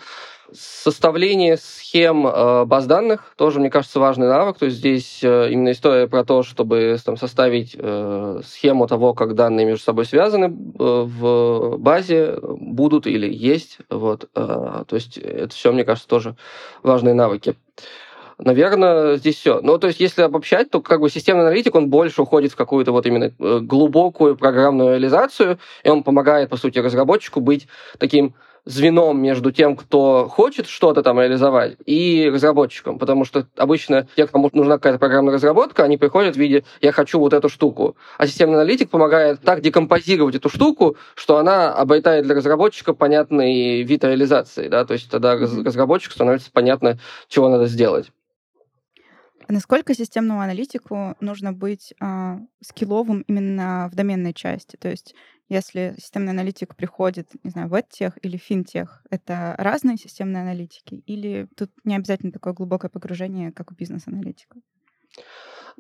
[0.53, 4.57] Составление схем э, баз данных тоже, мне кажется, важный навык.
[4.57, 9.35] То есть здесь э, именно история про то, чтобы там, составить э, схему того, как
[9.35, 13.77] данные между собой связаны в базе, будут или есть.
[13.89, 14.29] Вот.
[14.33, 16.35] То есть это все, мне кажется, тоже
[16.83, 17.55] важные навыки.
[18.37, 19.59] Наверное, здесь все.
[19.61, 22.93] Ну, то есть, если обобщать, то как бы системный аналитик, он больше уходит в какую-то
[22.93, 28.33] вот именно глубокую программную реализацию, и он помогает, по сути, разработчику быть таким
[28.65, 32.99] звеном между тем, кто хочет что-то там реализовать, и разработчиком.
[32.99, 37.19] Потому что обычно те, кому нужна какая-то программная разработка, они приходят в виде «я хочу
[37.19, 37.95] вот эту штуку».
[38.17, 44.03] А системный аналитик помогает так декомпозировать эту штуку, что она обретает для разработчика понятный вид
[44.03, 44.67] реализации.
[44.67, 44.85] Да?
[44.85, 48.11] То есть тогда разработчику становится понятно, чего надо сделать.
[49.49, 54.75] А насколько системному аналитику нужно быть э, скилловым именно в доменной части?
[54.75, 55.15] То есть
[55.49, 61.03] если системный аналитик приходит, не знаю, в эдтех или финтех, это разные системные аналитики?
[61.05, 64.57] Или тут не обязательно такое глубокое погружение, как у бизнес-аналитика?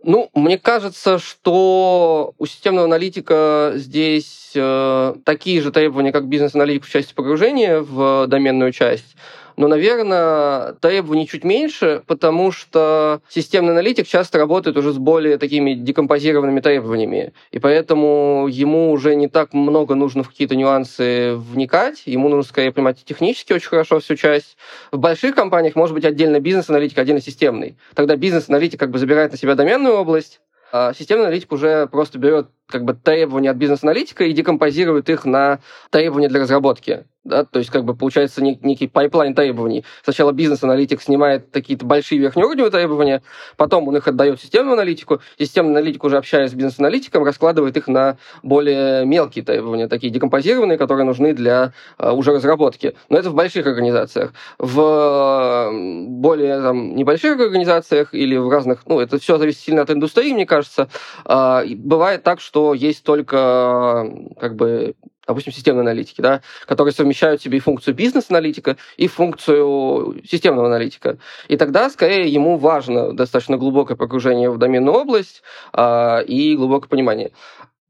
[0.03, 6.89] Ну, мне кажется, что у системного аналитика здесь э, такие же требования, как бизнес-аналитик в
[6.89, 9.15] части погружения в доменную часть
[9.59, 15.73] но, наверное, требований чуть меньше, потому что системный аналитик часто работает уже с более такими
[15.73, 22.29] декомпозированными требованиями, и поэтому ему уже не так много нужно в какие-то нюансы вникать, ему
[22.29, 24.55] нужно скорее понимать технически очень хорошо всю часть.
[24.93, 27.77] В больших компаниях может быть отдельно бизнес-аналитик, отдельно системный.
[27.95, 30.39] Тогда бизнес-аналитик как бы забирает на себя доменную область,
[30.71, 35.59] а системный аналитик уже просто берет как бы требования от бизнес-аналитика и декомпозирует их на
[35.89, 39.83] требования для разработки да, то есть как бы получается нек- некий пайплайн требований.
[40.03, 43.21] Сначала бизнес-аналитик снимает какие-то большие верхнеуровневые требования,
[43.57, 48.17] потом он их отдает системному аналитику, системный аналитик уже общаясь с бизнес-аналитиком, раскладывает их на
[48.41, 52.95] более мелкие требования, такие декомпозированные, которые нужны для э, уже разработки.
[53.09, 54.33] Но это в больших организациях.
[54.57, 60.33] В более там, небольших организациях или в разных, ну, это все зависит сильно от индустрии,
[60.33, 60.89] мне кажется,
[61.25, 64.95] uh, бывает так, что есть только как бы
[65.29, 71.19] допустим, системной аналитики, да, которые совмещают в себе и функцию бизнес-аналитика, и функцию системного аналитика.
[71.47, 77.31] И тогда, скорее, ему важно достаточно глубокое погружение в доменную область а, и глубокое понимание.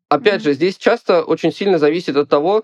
[0.10, 2.64] Опять же, здесь часто очень сильно зависит от того,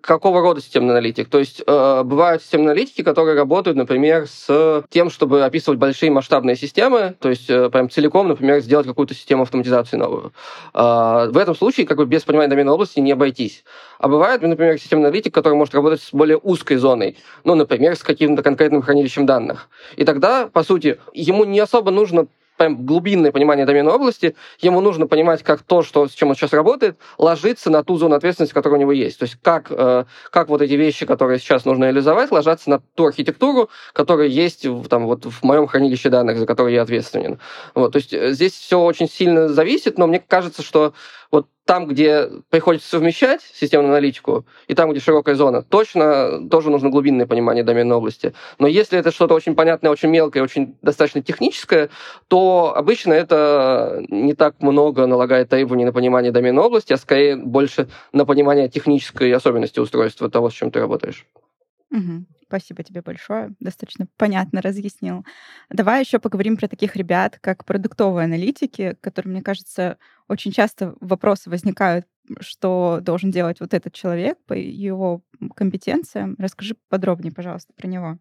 [0.00, 1.28] какого рода системный аналитик.
[1.28, 6.56] То есть э, бывают системные аналитики, которые работают, например, с тем, чтобы описывать большие масштабные
[6.56, 10.32] системы, то есть э, прям целиком, например, сделать какую-то систему автоматизации новую.
[10.74, 13.64] Э, в этом случае как бы без понимания доменной области не обойтись.
[13.98, 18.02] А бывает, например, системный аналитик, который может работать с более узкой зоной, ну, например, с
[18.02, 19.68] каким-то конкретным хранилищем данных.
[19.96, 22.26] И тогда, по сути, ему не особо нужно
[22.58, 26.98] глубинное понимание доменной области, ему нужно понимать, как то, что, с чем он сейчас работает,
[27.18, 29.18] ложится на ту зону ответственности, которая у него есть.
[29.18, 33.06] То есть как, э, как вот эти вещи, которые сейчас нужно реализовать, ложатся на ту
[33.06, 37.38] архитектуру, которая есть в, там, вот, в моем хранилище данных, за которую я ответственен.
[37.74, 40.94] Вот, то есть э, здесь все очень сильно зависит, но мне кажется, что
[41.30, 46.90] вот там, где приходится совмещать системную аналитику, и там, где широкая зона, точно тоже нужно
[46.90, 48.34] глубинное понимание доменной области.
[48.58, 51.88] Но если это что-то очень понятное, очень мелкое, очень достаточно техническое,
[52.28, 57.88] то обычно это не так много налагает требований на понимание доменной области, а скорее больше
[58.12, 61.26] на понимание технической особенности устройства того, с чем ты работаешь.
[61.94, 62.26] Угу.
[62.48, 63.54] Спасибо тебе большое.
[63.60, 65.24] Достаточно понятно разъяснил.
[65.70, 71.50] Давай еще поговорим про таких ребят, как продуктовые аналитики, которые, мне кажется, очень часто вопросы
[71.50, 72.06] возникают,
[72.40, 75.22] что должен делать вот этот человек по его
[75.56, 76.36] компетенциям.
[76.38, 78.18] Расскажи подробнее, пожалуйста, про него.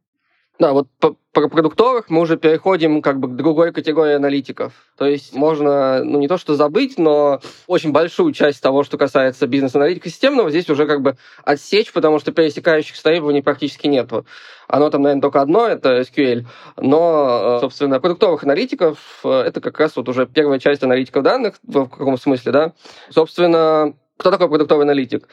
[0.59, 4.73] Да, вот по, про продуктовых мы уже переходим как бы к другой категории аналитиков.
[4.97, 9.47] То есть можно, ну не то что забыть, но очень большую часть того, что касается
[9.47, 14.27] бизнес-аналитика системного, здесь уже как бы отсечь, потому что пересекающих требований практически нету.
[14.67, 16.45] Оно там, наверное, только одно, это SQL.
[16.77, 21.55] Но, э, собственно, продуктовых аналитиков э, это как раз вот уже первая часть аналитиков данных,
[21.63, 22.73] в каком смысле, да.
[23.09, 25.27] Собственно, кто такой продуктовый аналитик?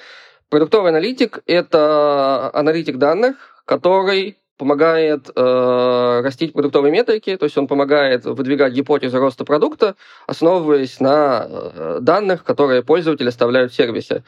[0.48, 8.27] Продуктовый аналитик— это аналитик данных, который помогает э, растить продуктовые метрики, то есть он помогает
[8.27, 9.96] выдвигать гипотезы роста продукта,
[10.27, 14.23] основываясь на э, данных, которые пользователи оставляют в сервисе.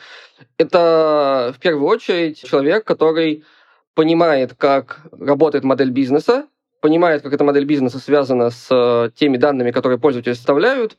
[0.56, 3.44] Это в первую очередь человек, который
[3.92, 6.46] понимает, как работает модель бизнеса,
[6.80, 10.96] понимает, как эта модель бизнеса связана с э, теми данными, которые пользователи оставляют,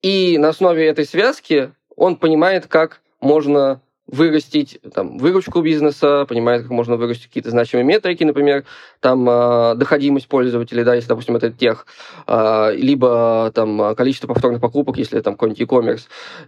[0.00, 6.70] и на основе этой связки он понимает, как можно вырастить там, выручку бизнеса, понимает, как
[6.70, 8.64] можно вырастить какие-то значимые метрики, например,
[9.00, 11.86] там э, доходимость пользователей, да, если, допустим, это тех,
[12.26, 16.02] э, либо там количество повторных покупок, если там какой-нибудь e-commerce.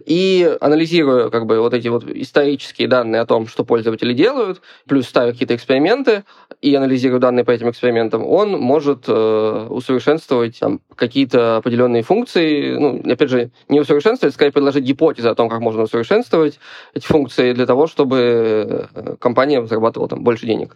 [0.05, 5.07] И анализируя как бы вот эти вот исторические данные о том, что пользователи делают, плюс
[5.07, 6.23] ставя какие-то эксперименты
[6.61, 13.01] и анализируя данные по этим экспериментам, он может э, усовершенствовать там, какие-то определенные функции, ну,
[13.09, 16.59] опять же, не усовершенствовать, скорее предложить гипотезы о том, как можно усовершенствовать
[16.93, 20.75] эти функции для того, чтобы э, компания зарабатывала там больше денег.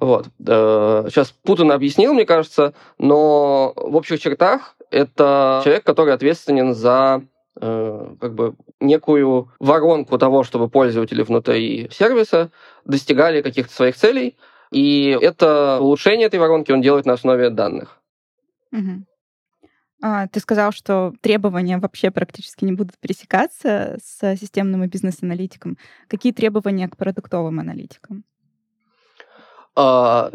[0.00, 0.26] Вот.
[0.38, 7.22] Сейчас э, путанно объяснил, мне кажется, но в общих чертах это человек, который ответственен за
[7.60, 12.50] э, как бы некую воронку того, чтобы пользователи внутри сервиса
[12.84, 14.36] достигали каких-то своих целей,
[14.70, 18.00] и это улучшение этой воронки он делает на основе данных.
[18.72, 19.04] Угу.
[20.06, 25.78] А, ты сказал, что требования вообще практически не будут пересекаться с системным и бизнес-аналитиком.
[26.08, 28.22] Какие требования к продуктовым аналитикам?
[29.74, 30.30] А,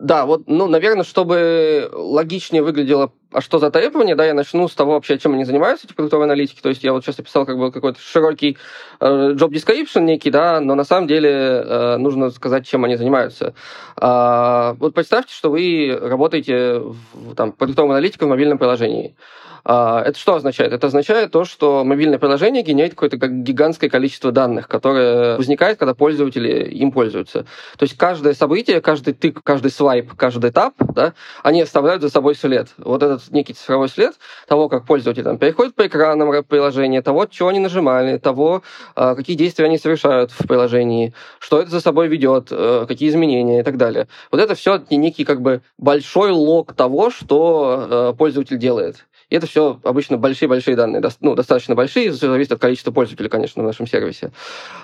[0.00, 4.74] да, вот, ну, наверное, чтобы логичнее выглядело, а что за требования, да, я начну с
[4.74, 6.60] того вообще, чем они занимаются, эти продуктовые аналитики.
[6.60, 8.56] То есть я вот сейчас описал как бы какой-то широкий
[9.00, 13.54] э, job description некий, да, но на самом деле э, нужно сказать, чем они занимаются.
[14.00, 19.16] Э, вот представьте, что вы работаете в, там, продуктовым аналитиком в мобильном приложении.
[19.64, 20.72] А, это что означает?
[20.72, 26.68] Это означает то, что мобильное приложение генерит какое-то гигантское количество данных, которое возникает, когда пользователи
[26.68, 27.46] им пользуются.
[27.78, 32.34] То есть каждое событие, каждый тык, каждый свайп, каждый этап, да, они оставляют за собой
[32.34, 32.68] след.
[32.76, 34.14] Вот этот некий цифровой след
[34.46, 38.62] того, как пользователи там переходят по экранам приложения, того, чего они нажимали, того,
[38.94, 43.60] а, какие действия они совершают в приложении, что это за собой ведет, э, какие изменения
[43.60, 44.08] и так далее.
[44.30, 49.04] Вот это все некий как бы большой лог того, что э, пользователь делает.
[49.30, 53.66] И это все обычно большие-большие данные, ну, достаточно большие, зависит от количества пользователей, конечно, в
[53.66, 54.32] нашем сервисе.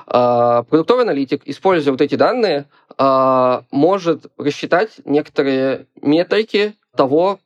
[0.07, 7.38] А, продуктовый аналитик, используя вот эти данные, а, может рассчитать некоторые метрики того,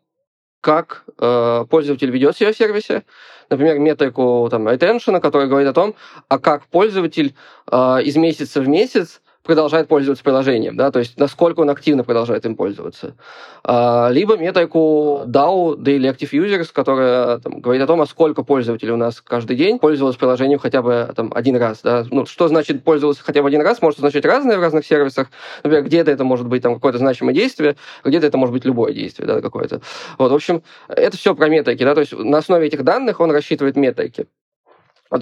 [0.64, 3.04] как э, пользователь ведет себя в сервисе.
[3.50, 5.94] Например, метрику там, retention, которая говорит о том,
[6.30, 7.34] а как пользователь
[7.70, 12.44] э, из месяца в месяц продолжает пользоваться приложением, да, то есть насколько он активно продолжает
[12.46, 13.14] им пользоваться.
[13.62, 18.92] А, либо метрику DAO, Daily Active Users, которая там, говорит о том, а сколько пользователей
[18.92, 21.82] у нас каждый день пользовалось приложением хотя бы там, один раз.
[21.82, 22.04] Да.
[22.10, 25.28] Ну, что значит пользовался хотя бы один раз, может означать разное в разных сервисах.
[25.62, 29.26] Например, где-то это может быть там, какое-то значимое действие, где-то это может быть любое действие
[29.26, 29.82] да, какое-то.
[30.18, 31.84] Вот, в общем, это все про метрики.
[31.84, 34.26] Да, то есть на основе этих данных он рассчитывает метрики.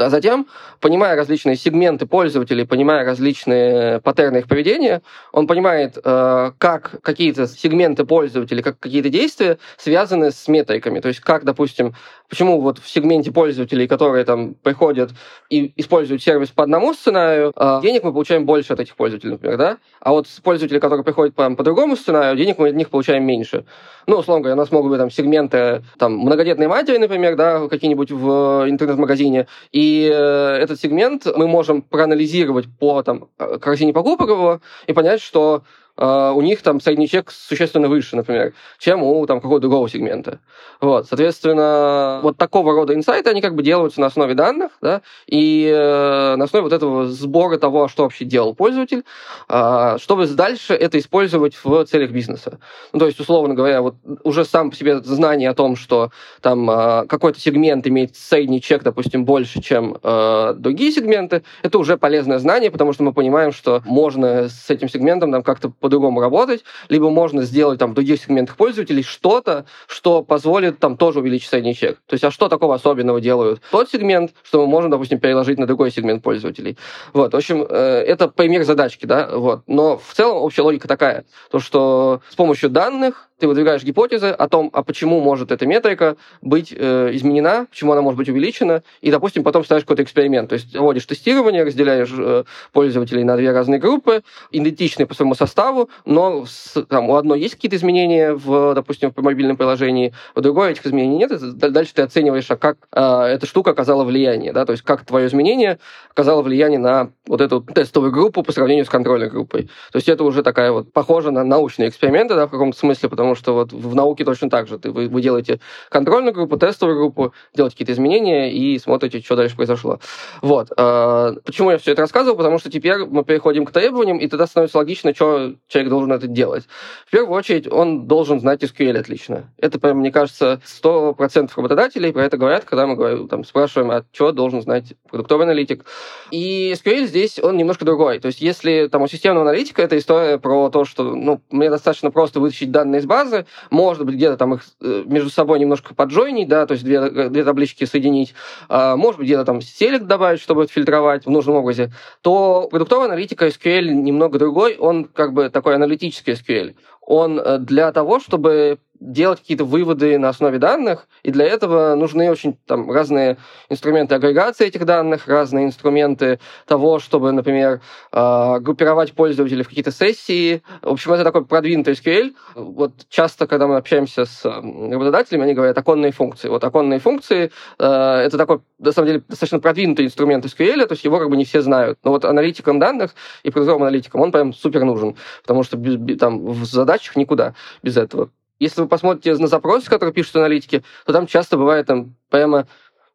[0.01, 0.47] А затем,
[0.81, 5.03] понимая различные сегменты пользователей, понимая различные паттерны их поведения,
[5.33, 11.01] он понимает, э, как какие-то сегменты пользователей, как какие-то действия связаны с метриками.
[11.01, 11.95] То есть как, допустим,
[12.33, 15.11] почему вот в сегменте пользователей, которые там приходят
[15.51, 19.59] и используют сервис по одному сценарию, э, денег мы получаем больше от этих пользователей, например,
[19.59, 19.77] да?
[20.01, 23.67] А вот пользователи, которые приходят по, по другому сценарию, денег мы от них получаем меньше.
[24.07, 28.11] Ну, условно говоря, у нас могут быть там сегменты там, многодетной матери, например, да, какие-нибудь
[28.11, 34.61] в интернет-магазине, и э, этот сегмент мы можем проанализировать по там, э, корзине покупок его
[34.87, 35.65] и понять, что
[35.97, 40.41] у них там средний чек существенно выше, например, чем у там какого-то другого сегмента.
[40.81, 45.71] Вот, соответственно, вот такого рода инсайты, они как бы делаются на основе данных, да, и
[45.73, 49.05] э, на основе вот этого сбора того, что вообще делал пользователь,
[49.49, 52.59] э, чтобы дальше это использовать в целях бизнеса.
[52.93, 56.69] Ну, то есть, условно говоря, вот уже сам по себе знание о том, что там
[56.69, 62.39] э, какой-то сегмент имеет средний чек, допустим, больше, чем э, другие сегменты, это уже полезное
[62.39, 67.11] знание, потому что мы понимаем, что можно с этим сегментом там как-то по-другому работать, либо
[67.11, 71.99] можно сделать там в других сегментах пользователей что-то, что позволит там тоже увеличить средний чек.
[72.07, 75.67] То есть, а что такого особенного делают тот сегмент, что мы можем, допустим, переложить на
[75.67, 76.79] другой сегмент пользователей.
[77.13, 79.63] Вот, в общем, э, это пример задачки, да, вот.
[79.67, 84.49] Но в целом общая логика такая, то, что с помощью данных ты выдвигаешь гипотезы о
[84.49, 89.11] том, а почему может эта метрика быть э, изменена, почему она может быть увеличена, и,
[89.11, 90.49] допустим, потом ставишь какой-то эксперимент.
[90.49, 95.91] То есть вводишь тестирование, разделяешь э, пользователей на две разные группы, идентичные по своему составу,
[96.05, 100.73] но с, там, у одной есть какие-то изменения, в, допустим, в мобильном приложении, у другой
[100.73, 101.33] этих изменений нет.
[101.59, 105.27] Дальше ты оцениваешь, а как э, эта штука оказала влияние, да, то есть как твое
[105.27, 105.79] изменение
[106.11, 109.65] оказало влияние на вот эту тестовую группу по сравнению с контрольной группой.
[109.93, 113.32] То есть это уже такая вот похожа на научные эксперименты, да, в каком-то смысле, потому
[113.33, 114.79] потому что вот в науке точно так же.
[114.79, 119.57] Ты, вы, вы делаете контрольную группу, тестовую группу, делаете какие-то изменения и смотрите, что дальше
[119.57, 120.01] произошло.
[120.43, 120.69] Вот.
[120.77, 122.37] А, почему я все это рассказывал?
[122.37, 126.27] Потому что теперь мы переходим к требованиям, и тогда становится логично, что человек должен это
[126.27, 126.65] делать.
[127.07, 129.51] В первую очередь, он должен знать SQL отлично.
[129.59, 134.05] Это, прям, мне кажется, 100% работодателей про это говорят, когда мы говорим, там, спрашиваем, а
[134.13, 135.85] что должен знать продуктовый аналитик.
[136.31, 138.19] И SQL здесь, он немножко другой.
[138.19, 142.11] То есть, если там у системного аналитика это история про то, что ну, мне достаточно
[142.11, 146.49] просто вытащить данные из базы, может быть, где-то там их э, между собой немножко поджойнить,
[146.49, 148.35] да, то есть две, две таблички соединить,
[148.69, 153.47] а, может быть, где-то там селект добавить, чтобы фильтровать в нужном образе, то продуктовая аналитика
[153.49, 156.75] SQL немного другой, он как бы такой аналитический SQL.
[157.03, 162.31] Он э, для того, чтобы делать какие-то выводы на основе данных, и для этого нужны
[162.31, 163.37] очень там, разные
[163.69, 167.81] инструменты агрегации этих данных, разные инструменты того, чтобы, например,
[168.13, 170.63] э, группировать пользователей в какие-то сессии.
[170.83, 172.35] В общем, это такой продвинутый SQL.
[172.55, 176.49] Вот часто, когда мы общаемся с работодателями, они говорят оконные функции.
[176.49, 181.05] Вот оконные функции э, это такой, на самом деле, достаточно продвинутый инструмент SQL, то есть
[181.05, 181.99] его как бы не все знают.
[182.05, 185.77] Но вот аналитикам данных и продуктовым аналитикам он прям супер нужен, потому что
[186.19, 188.31] там в задачах никуда без этого.
[188.63, 192.69] Если вы посмотрите на запросы, которые пишут аналитики, то там часто бывает там прямо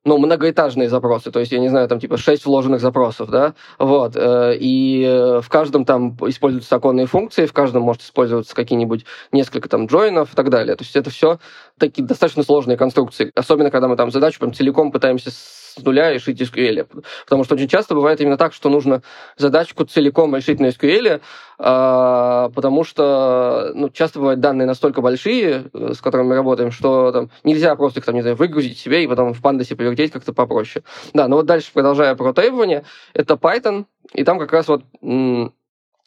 [0.04, 4.16] ну, многоэтажные запросы, то есть, я не знаю, там, типа, 6 вложенных запросов, да, вот,
[4.16, 9.68] э, и э, в каждом там используются оконные функции, в каждом может использоваться какие-нибудь несколько
[9.70, 11.40] там джойнов и так далее, то есть это все
[11.78, 15.32] такие достаточно сложные конструкции, особенно когда мы там задачу прям целиком пытаемся
[15.78, 16.88] с нуля решить SQL.
[17.26, 19.02] Потому что очень часто бывает именно так, что нужно
[19.38, 21.22] задачку целиком решить на SQL,
[21.60, 27.12] а, потому что ну, часто бывают данные настолько большие, э, с которыми мы работаем, что
[27.12, 30.34] там нельзя просто их там, не знаю, выгрузить себе и потом в пандасе повертеть как-то
[30.34, 30.84] попроще.
[31.14, 34.84] Да, но вот дальше, продолжая про требования, это Python, и там как раз вот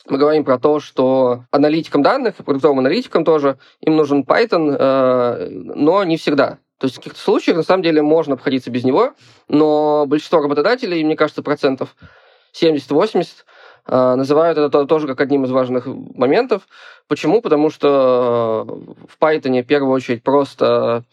[0.09, 6.05] мы говорим про то, что аналитикам данных, продуктовым аналитикам тоже, им нужен Python, э, но
[6.05, 6.59] не всегда.
[6.81, 9.13] То есть в каких-то случаях, на самом деле, можно обходиться без него,
[9.49, 11.95] но большинство работодателей, мне кажется, процентов
[12.61, 13.27] 70-80,
[13.87, 16.63] э, называют это тоже как одним из важных моментов.
[17.07, 17.43] Почему?
[17.43, 18.65] Потому что
[19.09, 21.05] в Python в первую очередь просто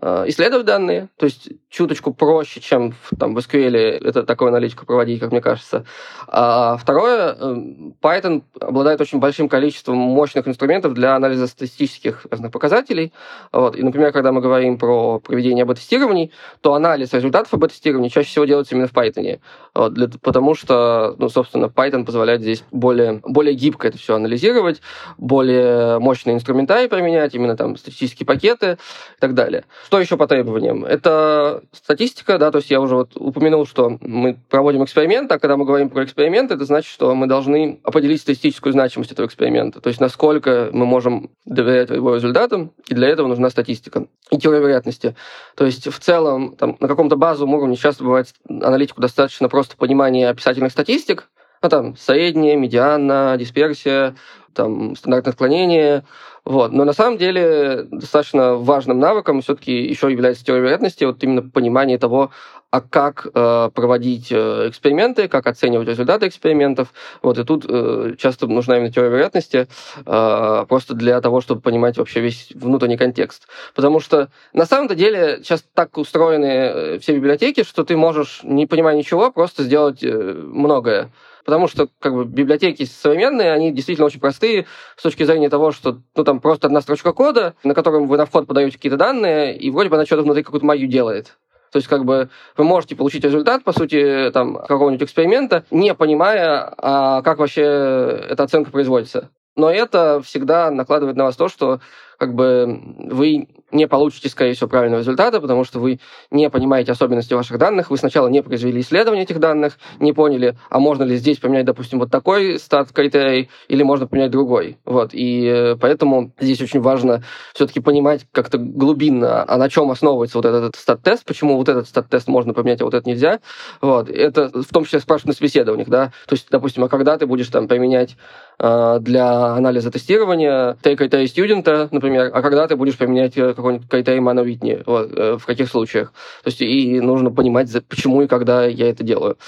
[0.00, 4.84] Э, исследовать данные, то есть чуточку проще, чем в, там, в SQL это такую аналитику
[4.84, 5.86] проводить, как мне кажется.
[6.28, 7.56] А второе, э,
[8.02, 13.12] Python обладает очень большим количеством мощных инструментов для анализа статистических разных показателей.
[13.52, 13.74] Вот.
[13.74, 16.30] И, например, когда мы говорим про проведение АБ-тестирований,
[16.60, 19.40] то анализ результатов АБ-тестирования чаще всего делается именно в Python,
[19.74, 24.82] вот, для, потому что, ну, собственно, Python позволяет здесь более, более гибко это все анализировать,
[25.16, 28.72] более мощные инструментарии применять, именно там статистические пакеты
[29.16, 29.64] и так далее.
[29.86, 30.84] Что еще по требованиям?
[30.84, 35.56] Это статистика, да, то есть я уже вот упомянул, что мы проводим эксперимент, а когда
[35.56, 39.88] мы говорим про эксперимент, это значит, что мы должны определить статистическую значимость этого эксперимента, то
[39.88, 45.14] есть насколько мы можем доверять его результатам, и для этого нужна статистика и теория вероятности.
[45.56, 50.28] То есть в целом там, на каком-то базовом уровне часто бывает аналитику достаточно просто понимания
[50.28, 51.28] описательных статистик,
[51.62, 54.16] ну, там, средняя, медиана, дисперсия,
[54.54, 56.04] там, стандартное отклонение.
[56.44, 56.72] Вот.
[56.72, 61.98] Но на самом деле достаточно важным навыком все-таки еще является теория вероятности, вот именно понимание
[61.98, 62.30] того,
[62.72, 66.94] а как э, проводить э, эксперименты, как оценивать результаты экспериментов.
[67.22, 69.68] Вот, и тут э, часто нужна именно теория вероятности,
[70.06, 73.46] э, просто для того, чтобы понимать вообще весь внутренний контекст.
[73.74, 78.66] Потому что на самом деле сейчас так устроены э, все библиотеки, что ты можешь, не
[78.66, 81.10] понимая ничего, просто сделать э, многое
[81.44, 84.66] потому что как бы библиотеки современные, они действительно очень простые
[84.96, 88.26] с точки зрения того, что ну там просто одна строчка кода, на котором вы на
[88.26, 91.36] вход подаете какие-то данные, и вроде бы она что-то внутри какую-то магию делает.
[91.72, 92.28] То есть, как бы,
[92.58, 98.42] вы можете получить результат, по сути, там, какого-нибудь эксперимента, не понимая, а как вообще эта
[98.42, 99.30] оценка производится.
[99.56, 101.80] Но это всегда накладывает на вас то, что
[102.18, 106.00] как бы вы не получите, скорее всего, правильного результата, потому что вы
[106.30, 110.78] не понимаете особенности ваших данных, вы сначала не произвели исследование этих данных, не поняли, а
[110.78, 114.78] можно ли здесь поменять, допустим, вот такой стат-критерий, или можно поменять другой.
[114.84, 115.10] Вот.
[115.12, 117.22] И э, поэтому здесь очень важно
[117.54, 122.28] все-таки понимать как-то глубинно, а на чем основывается вот этот стат-тест, почему вот этот стат-тест
[122.28, 123.40] можно поменять, а вот этот нельзя.
[123.80, 124.08] Вот.
[124.10, 127.48] Это в том числе спрашивают на собеседованиях, да, то есть, допустим, а когда ты будешь
[127.48, 128.16] там применять
[128.58, 133.88] э, для анализа тестирования take критерий студента, например, а когда ты будешь применять э, какой-нибудь
[133.88, 136.12] критерий Мана Витни, вот, э, в каких случаях.
[136.42, 139.38] То есть и нужно понимать, почему и когда я это делаю.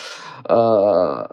[0.44, 1.30] А,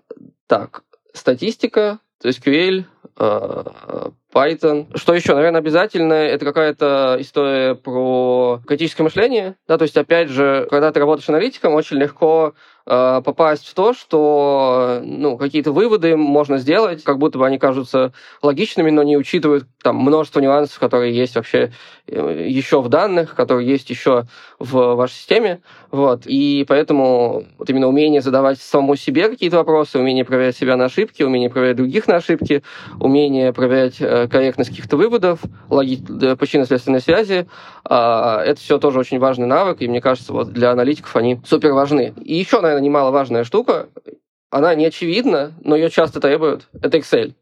[0.47, 2.85] так, статистика, SQL,
[3.17, 4.87] а, Python.
[4.95, 5.35] Что еще?
[5.35, 9.55] Наверное, обязательно это какая-то история про критическое мышление.
[9.67, 12.53] Да, то есть, опять же, когда ты работаешь аналитиком, очень легко
[12.85, 18.13] э, попасть в то, что ну, какие-то выводы можно сделать, как будто бы они кажутся
[18.41, 21.71] логичными, но не учитывают там множество нюансов, которые есть вообще
[22.07, 24.25] э, еще в данных, которые есть еще
[24.59, 25.61] в вашей системе.
[25.91, 26.23] Вот.
[26.25, 31.23] И поэтому вот именно умение задавать самому себе какие-то вопросы, умение проверять себя на ошибки,
[31.23, 32.63] умение проверять других на ошибки,
[32.99, 35.97] умение проверять э, корректность каких-то выводов, логи...
[36.35, 37.47] причинно-следственной связи,
[37.89, 41.73] э, это все тоже очень важный навык, и мне кажется, вот для аналитиков они супер
[41.73, 42.13] важны.
[42.23, 43.89] И еще, наверное, немаловажная штука,
[44.49, 47.33] она не очевидна, но ее часто требуют, это Excel.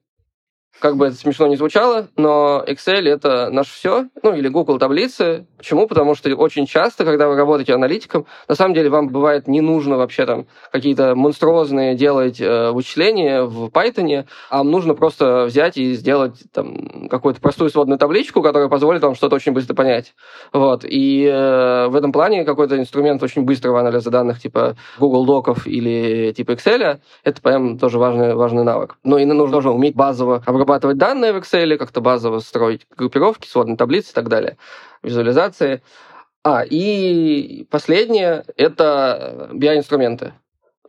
[0.79, 5.45] Как бы это смешно не звучало, но Excel— это наше все, ну или Google таблицы.
[5.57, 5.87] Почему?
[5.87, 9.97] Потому что очень часто, когда вы работаете аналитиком, на самом деле вам бывает не нужно
[9.97, 15.93] вообще там какие-то монструозные делать э, вычисления в Python, а вам нужно просто взять и
[15.95, 20.13] сделать там какую-то простую сводную табличку, которая позволит вам что-то очень быстро понять.
[20.53, 20.85] Вот.
[20.85, 26.31] И э, в этом плане какой-то инструмент очень быстрого анализа данных, типа Google Доков или
[26.31, 28.95] типа Excel, это прям тоже важный, важный навык.
[29.03, 33.77] Но и нужно тоже уметь базово обрабатывать данные в Excel, как-то базово строить группировки, сводные
[33.77, 34.57] таблицы и так далее,
[35.01, 35.81] визуализации.
[36.43, 40.33] А, и последнее— это BI-инструменты.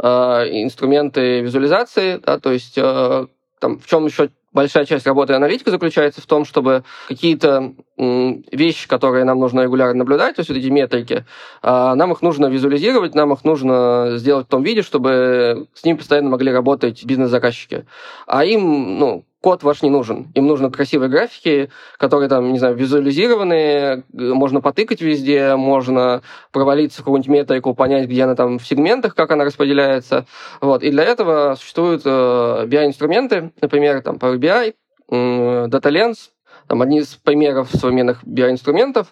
[0.02, 3.26] Э, инструменты визуализации, да, то есть э,
[3.60, 9.24] там, в чем еще большая часть работы аналитика заключается в том, чтобы какие-то вещи, которые
[9.24, 11.24] нам нужно регулярно наблюдать, то есть вот эти метрики,
[11.62, 15.98] а, нам их нужно визуализировать, нам их нужно сделать в том виде, чтобы с ними
[15.98, 17.86] постоянно могли работать бизнес-заказчики.
[18.26, 20.30] А им, ну, код ваш не нужен.
[20.34, 26.22] Им нужны красивые графики, которые там, не знаю, визуализированные, можно потыкать везде, можно
[26.52, 30.26] провалиться в какую-нибудь метрику, понять, где она там в сегментах, как она распределяется.
[30.60, 30.82] Вот.
[30.82, 34.74] И для этого существуют э, BI-инструменты, например, там Power BI,
[35.10, 36.30] э, DataLens,
[36.70, 39.08] там одни из примеров современных BI-инструментов,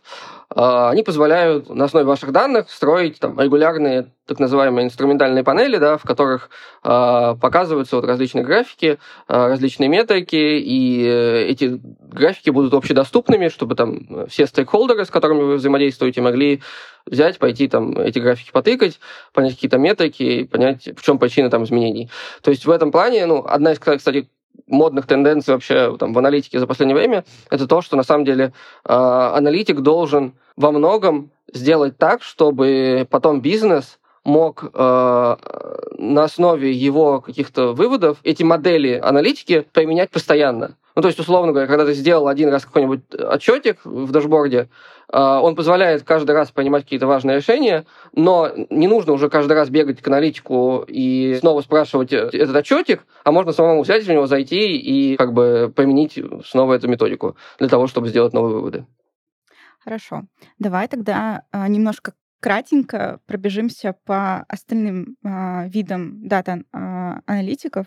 [0.48, 5.96] а, они позволяют на основе ваших данных строить там, регулярные так называемые инструментальные панели, да,
[5.96, 6.50] в которых
[6.84, 11.02] э, показываются вот различные графики, э, различные метрики, и
[11.48, 16.60] эти графики будут общедоступными, чтобы там все стейкхолдеры, с которыми вы взаимодействуете, могли
[17.06, 19.00] взять, пойти там эти графики потыкать,
[19.32, 22.10] понять какие-то метрики, понять, в чем причина там изменений.
[22.42, 24.28] То есть в этом плане, ну, одна из, кстати,
[24.66, 28.52] модных тенденций вообще там, в аналитике за последнее время, это то, что на самом деле
[28.84, 35.36] э, аналитик должен во многом сделать так, чтобы потом бизнес мог э,
[35.98, 40.76] на основе его каких-то выводов эти модели аналитики применять постоянно.
[40.98, 44.68] Ну, то есть, условно говоря, когда ты сделал один раз какой-нибудь отчетик в дашборде,
[45.08, 49.70] а, он позволяет каждый раз принимать какие-то важные решения, но не нужно уже каждый раз
[49.70, 54.26] бегать к аналитику и снова спрашивать э, этот отчетик, а можно самому взять в него,
[54.26, 58.84] зайти и как бы применить снова эту методику для того, чтобы сделать новые выводы.
[59.78, 60.22] Хорошо.
[60.58, 67.86] Давай тогда а, немножко кратенько пробежимся по остальным э, видам дата-аналитиков,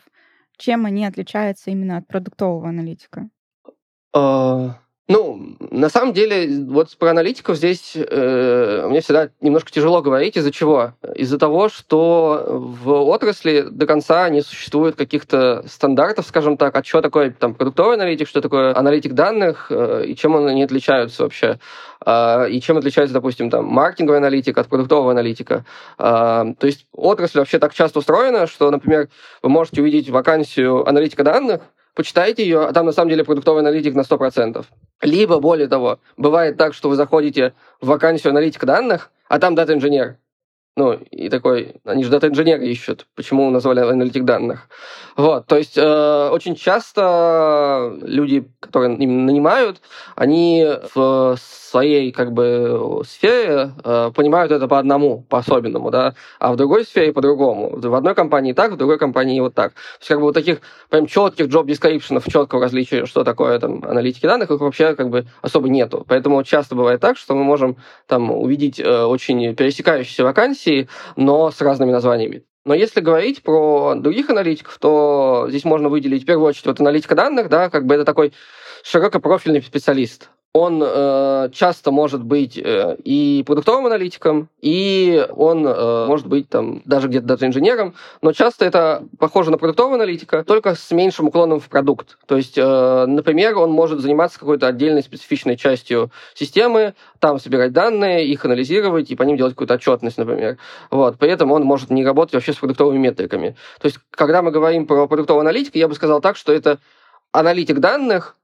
[0.62, 3.30] чем они отличаются именно от продуктового аналитика?
[4.16, 4.74] Uh,
[5.12, 10.38] ну, на самом деле, вот про аналитиков здесь э, мне всегда немножко тяжело говорить.
[10.38, 10.94] Из-за чего?
[11.16, 17.02] Из-за того, что в отрасли до конца не существует каких-то стандартов, скажем так, а что
[17.02, 21.60] такое там продуктовый аналитик, что такое аналитик данных, э, и чем они отличаются вообще.
[22.06, 25.66] Э, и чем отличается, допустим, там, маркетинговый аналитик от продуктового аналитика.
[26.00, 29.10] Э, то есть отрасль вообще так часто устроена, что, например,
[29.44, 31.64] вы можете увидеть вакансию аналитика данных,
[31.96, 34.66] почитайте ее, а там на самом деле продуктовый аналитик на 100%.
[35.02, 40.18] Либо, более того, бывает так, что вы заходите в вакансию аналитика данных, а там дата-инженер.
[40.78, 44.70] Ну, и такой, они же дата-инженеры ищут, почему назвали аналитик данных.
[45.18, 49.82] Вот, то есть э, очень часто люди, которые им нанимают,
[50.16, 50.66] они
[50.96, 56.56] в своей как бы сфере э, понимают это по одному, по особенному, да, а в
[56.56, 57.78] другой сфере по-другому.
[57.78, 59.74] В одной компании так, в другой компании вот так.
[59.74, 60.60] То есть как бы вот таких
[60.90, 65.26] прям четких job description, четкого различия, что такое там аналитики данных, их вообще как бы
[65.42, 66.06] особо нету.
[66.08, 71.52] Поэтому часто бывает так, что мы можем там увидеть э, очень пересекающиеся вакансии, профессии, но
[71.52, 72.44] с разными названиями.
[72.64, 77.16] Но если говорить про других аналитиков, то здесь можно выделить в первую очередь вот аналитика
[77.16, 78.34] данных, да, как бы это такой
[78.84, 86.28] широкопрофильный специалист он э, часто может быть э, и продуктовым аналитиком, и он э, может
[86.28, 91.28] быть там даже где-то дата-инженером, но часто это похоже на продуктового аналитика, только с меньшим
[91.28, 92.18] уклоном в продукт.
[92.26, 98.28] То есть, э, например, он может заниматься какой-то отдельной специфичной частью системы, там собирать данные,
[98.28, 100.58] их анализировать и по ним делать какую-то отчетность, например.
[100.90, 101.18] Вот.
[101.18, 103.56] При этом он может не работать вообще с продуктовыми метриками.
[103.80, 106.80] То есть, когда мы говорим про продуктового аналитика, я бы сказал так, что это
[107.32, 108.36] аналитик данных,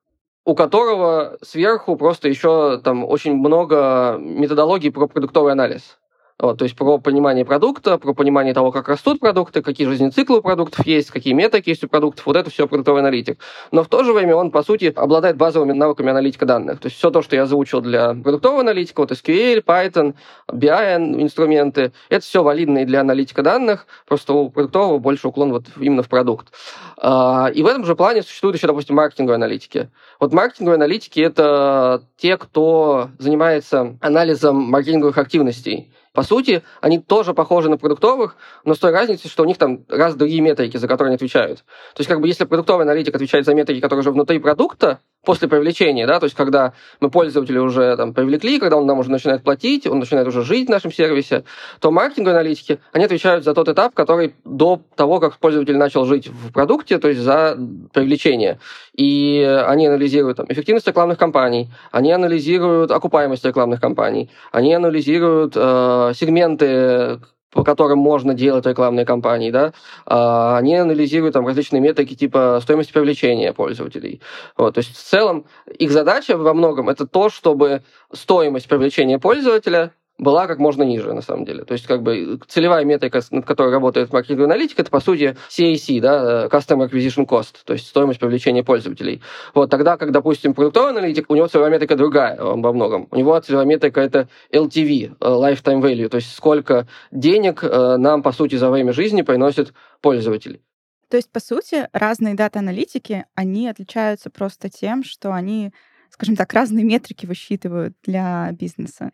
[0.47, 5.97] у которого сверху просто еще там очень много методологий про продуктовый анализ.
[6.39, 10.41] Вот, то есть про понимание продукта, про понимание того, как растут продукты, какие жизненные у
[10.41, 13.39] продуктов есть, какие метрики есть у продуктов, вот это все продуктовый аналитик.
[13.71, 16.79] Но в то же время он, по сути, обладает базовыми навыками аналитика данных.
[16.79, 20.13] То есть все то, что я озвучил для продуктового аналитика, вот SQL, Python,
[20.51, 26.03] BI инструменты, это все валидные для аналитика данных, просто у продуктового больше уклон вот именно
[26.03, 26.49] в продукт.
[26.97, 29.89] А, и в этом же плане существуют еще, допустим, маркетинговые аналитики.
[30.19, 35.91] Вот маркетинговые аналитики— это те, кто занимается анализом маркетинговых активностей.
[36.17, 39.85] По сути, они тоже похожи на продуктовых, но с той разницей, что у них там
[39.87, 41.59] раз другие метрики, за которые они отвечают.
[41.59, 45.49] То есть, как бы, если продуктовый аналитик отвечает за метрики, которые уже внутри продукта, после
[45.49, 46.71] привлечения, да, то есть когда
[47.01, 50.69] мы пользователя уже там привлекли, когда он нам уже начинает платить, он начинает уже жить
[50.69, 51.43] в нашем сервисе,
[51.81, 56.29] то маркетинговые аналитики, они отвечают за тот этап, который до того, как пользователь начал жить
[56.29, 57.57] в продукте, то есть за
[57.91, 58.57] привлечение.
[58.95, 66.13] И они анализируют там, эффективность рекламных кампаний, они анализируют окупаемость рекламных кампаний, они анализируют э,
[66.15, 67.19] сегменты
[67.51, 69.73] по которым можно делать рекламные кампании, да,
[70.05, 74.21] а, они анализируют там различные метрики типа стоимости привлечения пользователей.
[74.57, 75.45] Вот, то есть в целом
[75.77, 81.21] их задача во многом это то, чтобы стоимость привлечения пользователя была как можно ниже, на
[81.21, 81.63] самом деле.
[81.63, 86.01] То есть, как бы, целевая метрика, над которой работает маркетинговый аналитик, это, по сути, CAC,
[86.01, 89.21] да, э, Customer Acquisition Cost, то есть стоимость привлечения пользователей.
[89.53, 93.07] Вот тогда, как, допустим, продуктовый аналитик, у него целевая метрика другая во многом.
[93.11, 98.23] У него целевая метрика это LTV, э, Lifetime Value, то есть сколько денег э, нам,
[98.23, 100.61] по сути, за время жизни приносит пользователь.
[101.09, 105.71] То есть, по сути, разные дата-аналитики, они отличаются просто тем, что они,
[106.09, 109.11] скажем так, разные метрики высчитывают для бизнеса.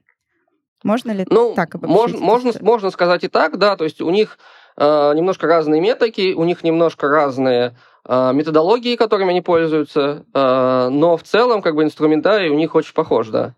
[0.83, 1.95] Можно ли ну, так обобщить?
[1.95, 4.37] Можно, можно, можно сказать и так, да, то есть у них
[4.77, 7.75] э, немножко разные метрики, у них немножко разные
[8.05, 12.93] э, методологии, которыми они пользуются, э, но в целом как бы инструментарий у них очень
[12.93, 13.55] похож, да.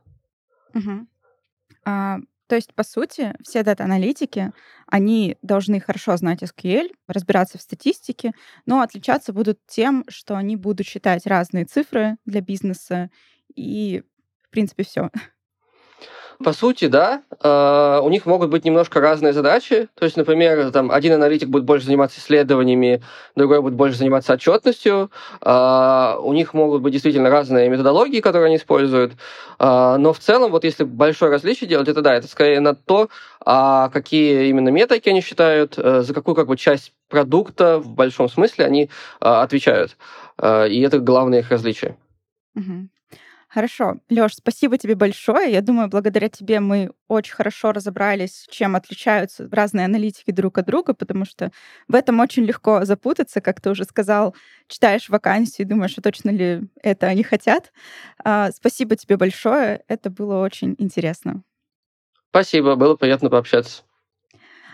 [0.73, 1.07] Угу.
[1.86, 2.17] А,
[2.47, 4.51] то есть, по сути, все дата-аналитики,
[4.88, 8.34] они должны хорошо знать SQL, разбираться в статистике,
[8.67, 13.09] но отличаться будут тем, что они будут считать разные цифры для бизнеса
[13.55, 14.03] и,
[14.43, 15.09] в принципе, все.
[16.43, 17.24] По сути, да.
[17.41, 19.88] Э, у них могут быть немножко разные задачи.
[19.96, 23.02] То есть, например, там, один аналитик будет больше заниматься исследованиями,
[23.36, 25.12] другой будет больше заниматься отчетностью.
[25.41, 29.14] Э, у них могут быть действительно разные методологии, которые они используют.
[29.60, 33.10] Э, но в целом, вот если большое различие делать, это да, это скорее на то,
[33.46, 38.66] а какие именно метрики они считают, за какую как бы часть продукта в большом смысле
[38.66, 38.89] они
[39.20, 39.98] отвечают.
[40.41, 41.96] И это главное их различие.
[43.56, 44.01] Хорошо.
[44.10, 45.49] Лёш, спасибо тебе большое.
[45.49, 50.93] Я думаю, благодаря тебе мы очень хорошо разобрались, чем отличаются разные аналитики друг от друга,
[50.93, 51.53] потому что
[51.88, 54.36] в этом очень легко запутаться, как ты уже сказал,
[54.68, 57.72] читаешь вакансию и думаешь, а точно ли это они хотят.
[58.26, 59.84] А, спасибо тебе большое.
[59.88, 61.41] Это было очень интересно.
[62.32, 63.84] Спасибо, было приятно пообщаться.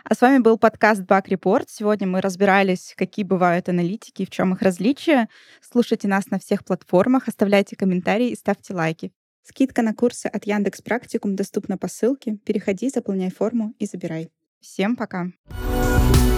[0.03, 1.65] А с вами был подкаст Bug Report.
[1.67, 5.29] Сегодня мы разбирались, какие бывают аналитики, в чем их различия.
[5.61, 9.11] Слушайте нас на всех платформах, оставляйте комментарии и ставьте лайки.
[9.43, 12.37] Скидка на курсы от Яндекс Практикум доступна по ссылке.
[12.45, 14.31] Переходи, заполняй форму и забирай.
[14.59, 15.27] Всем пока!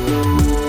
[0.05, 0.62] thank you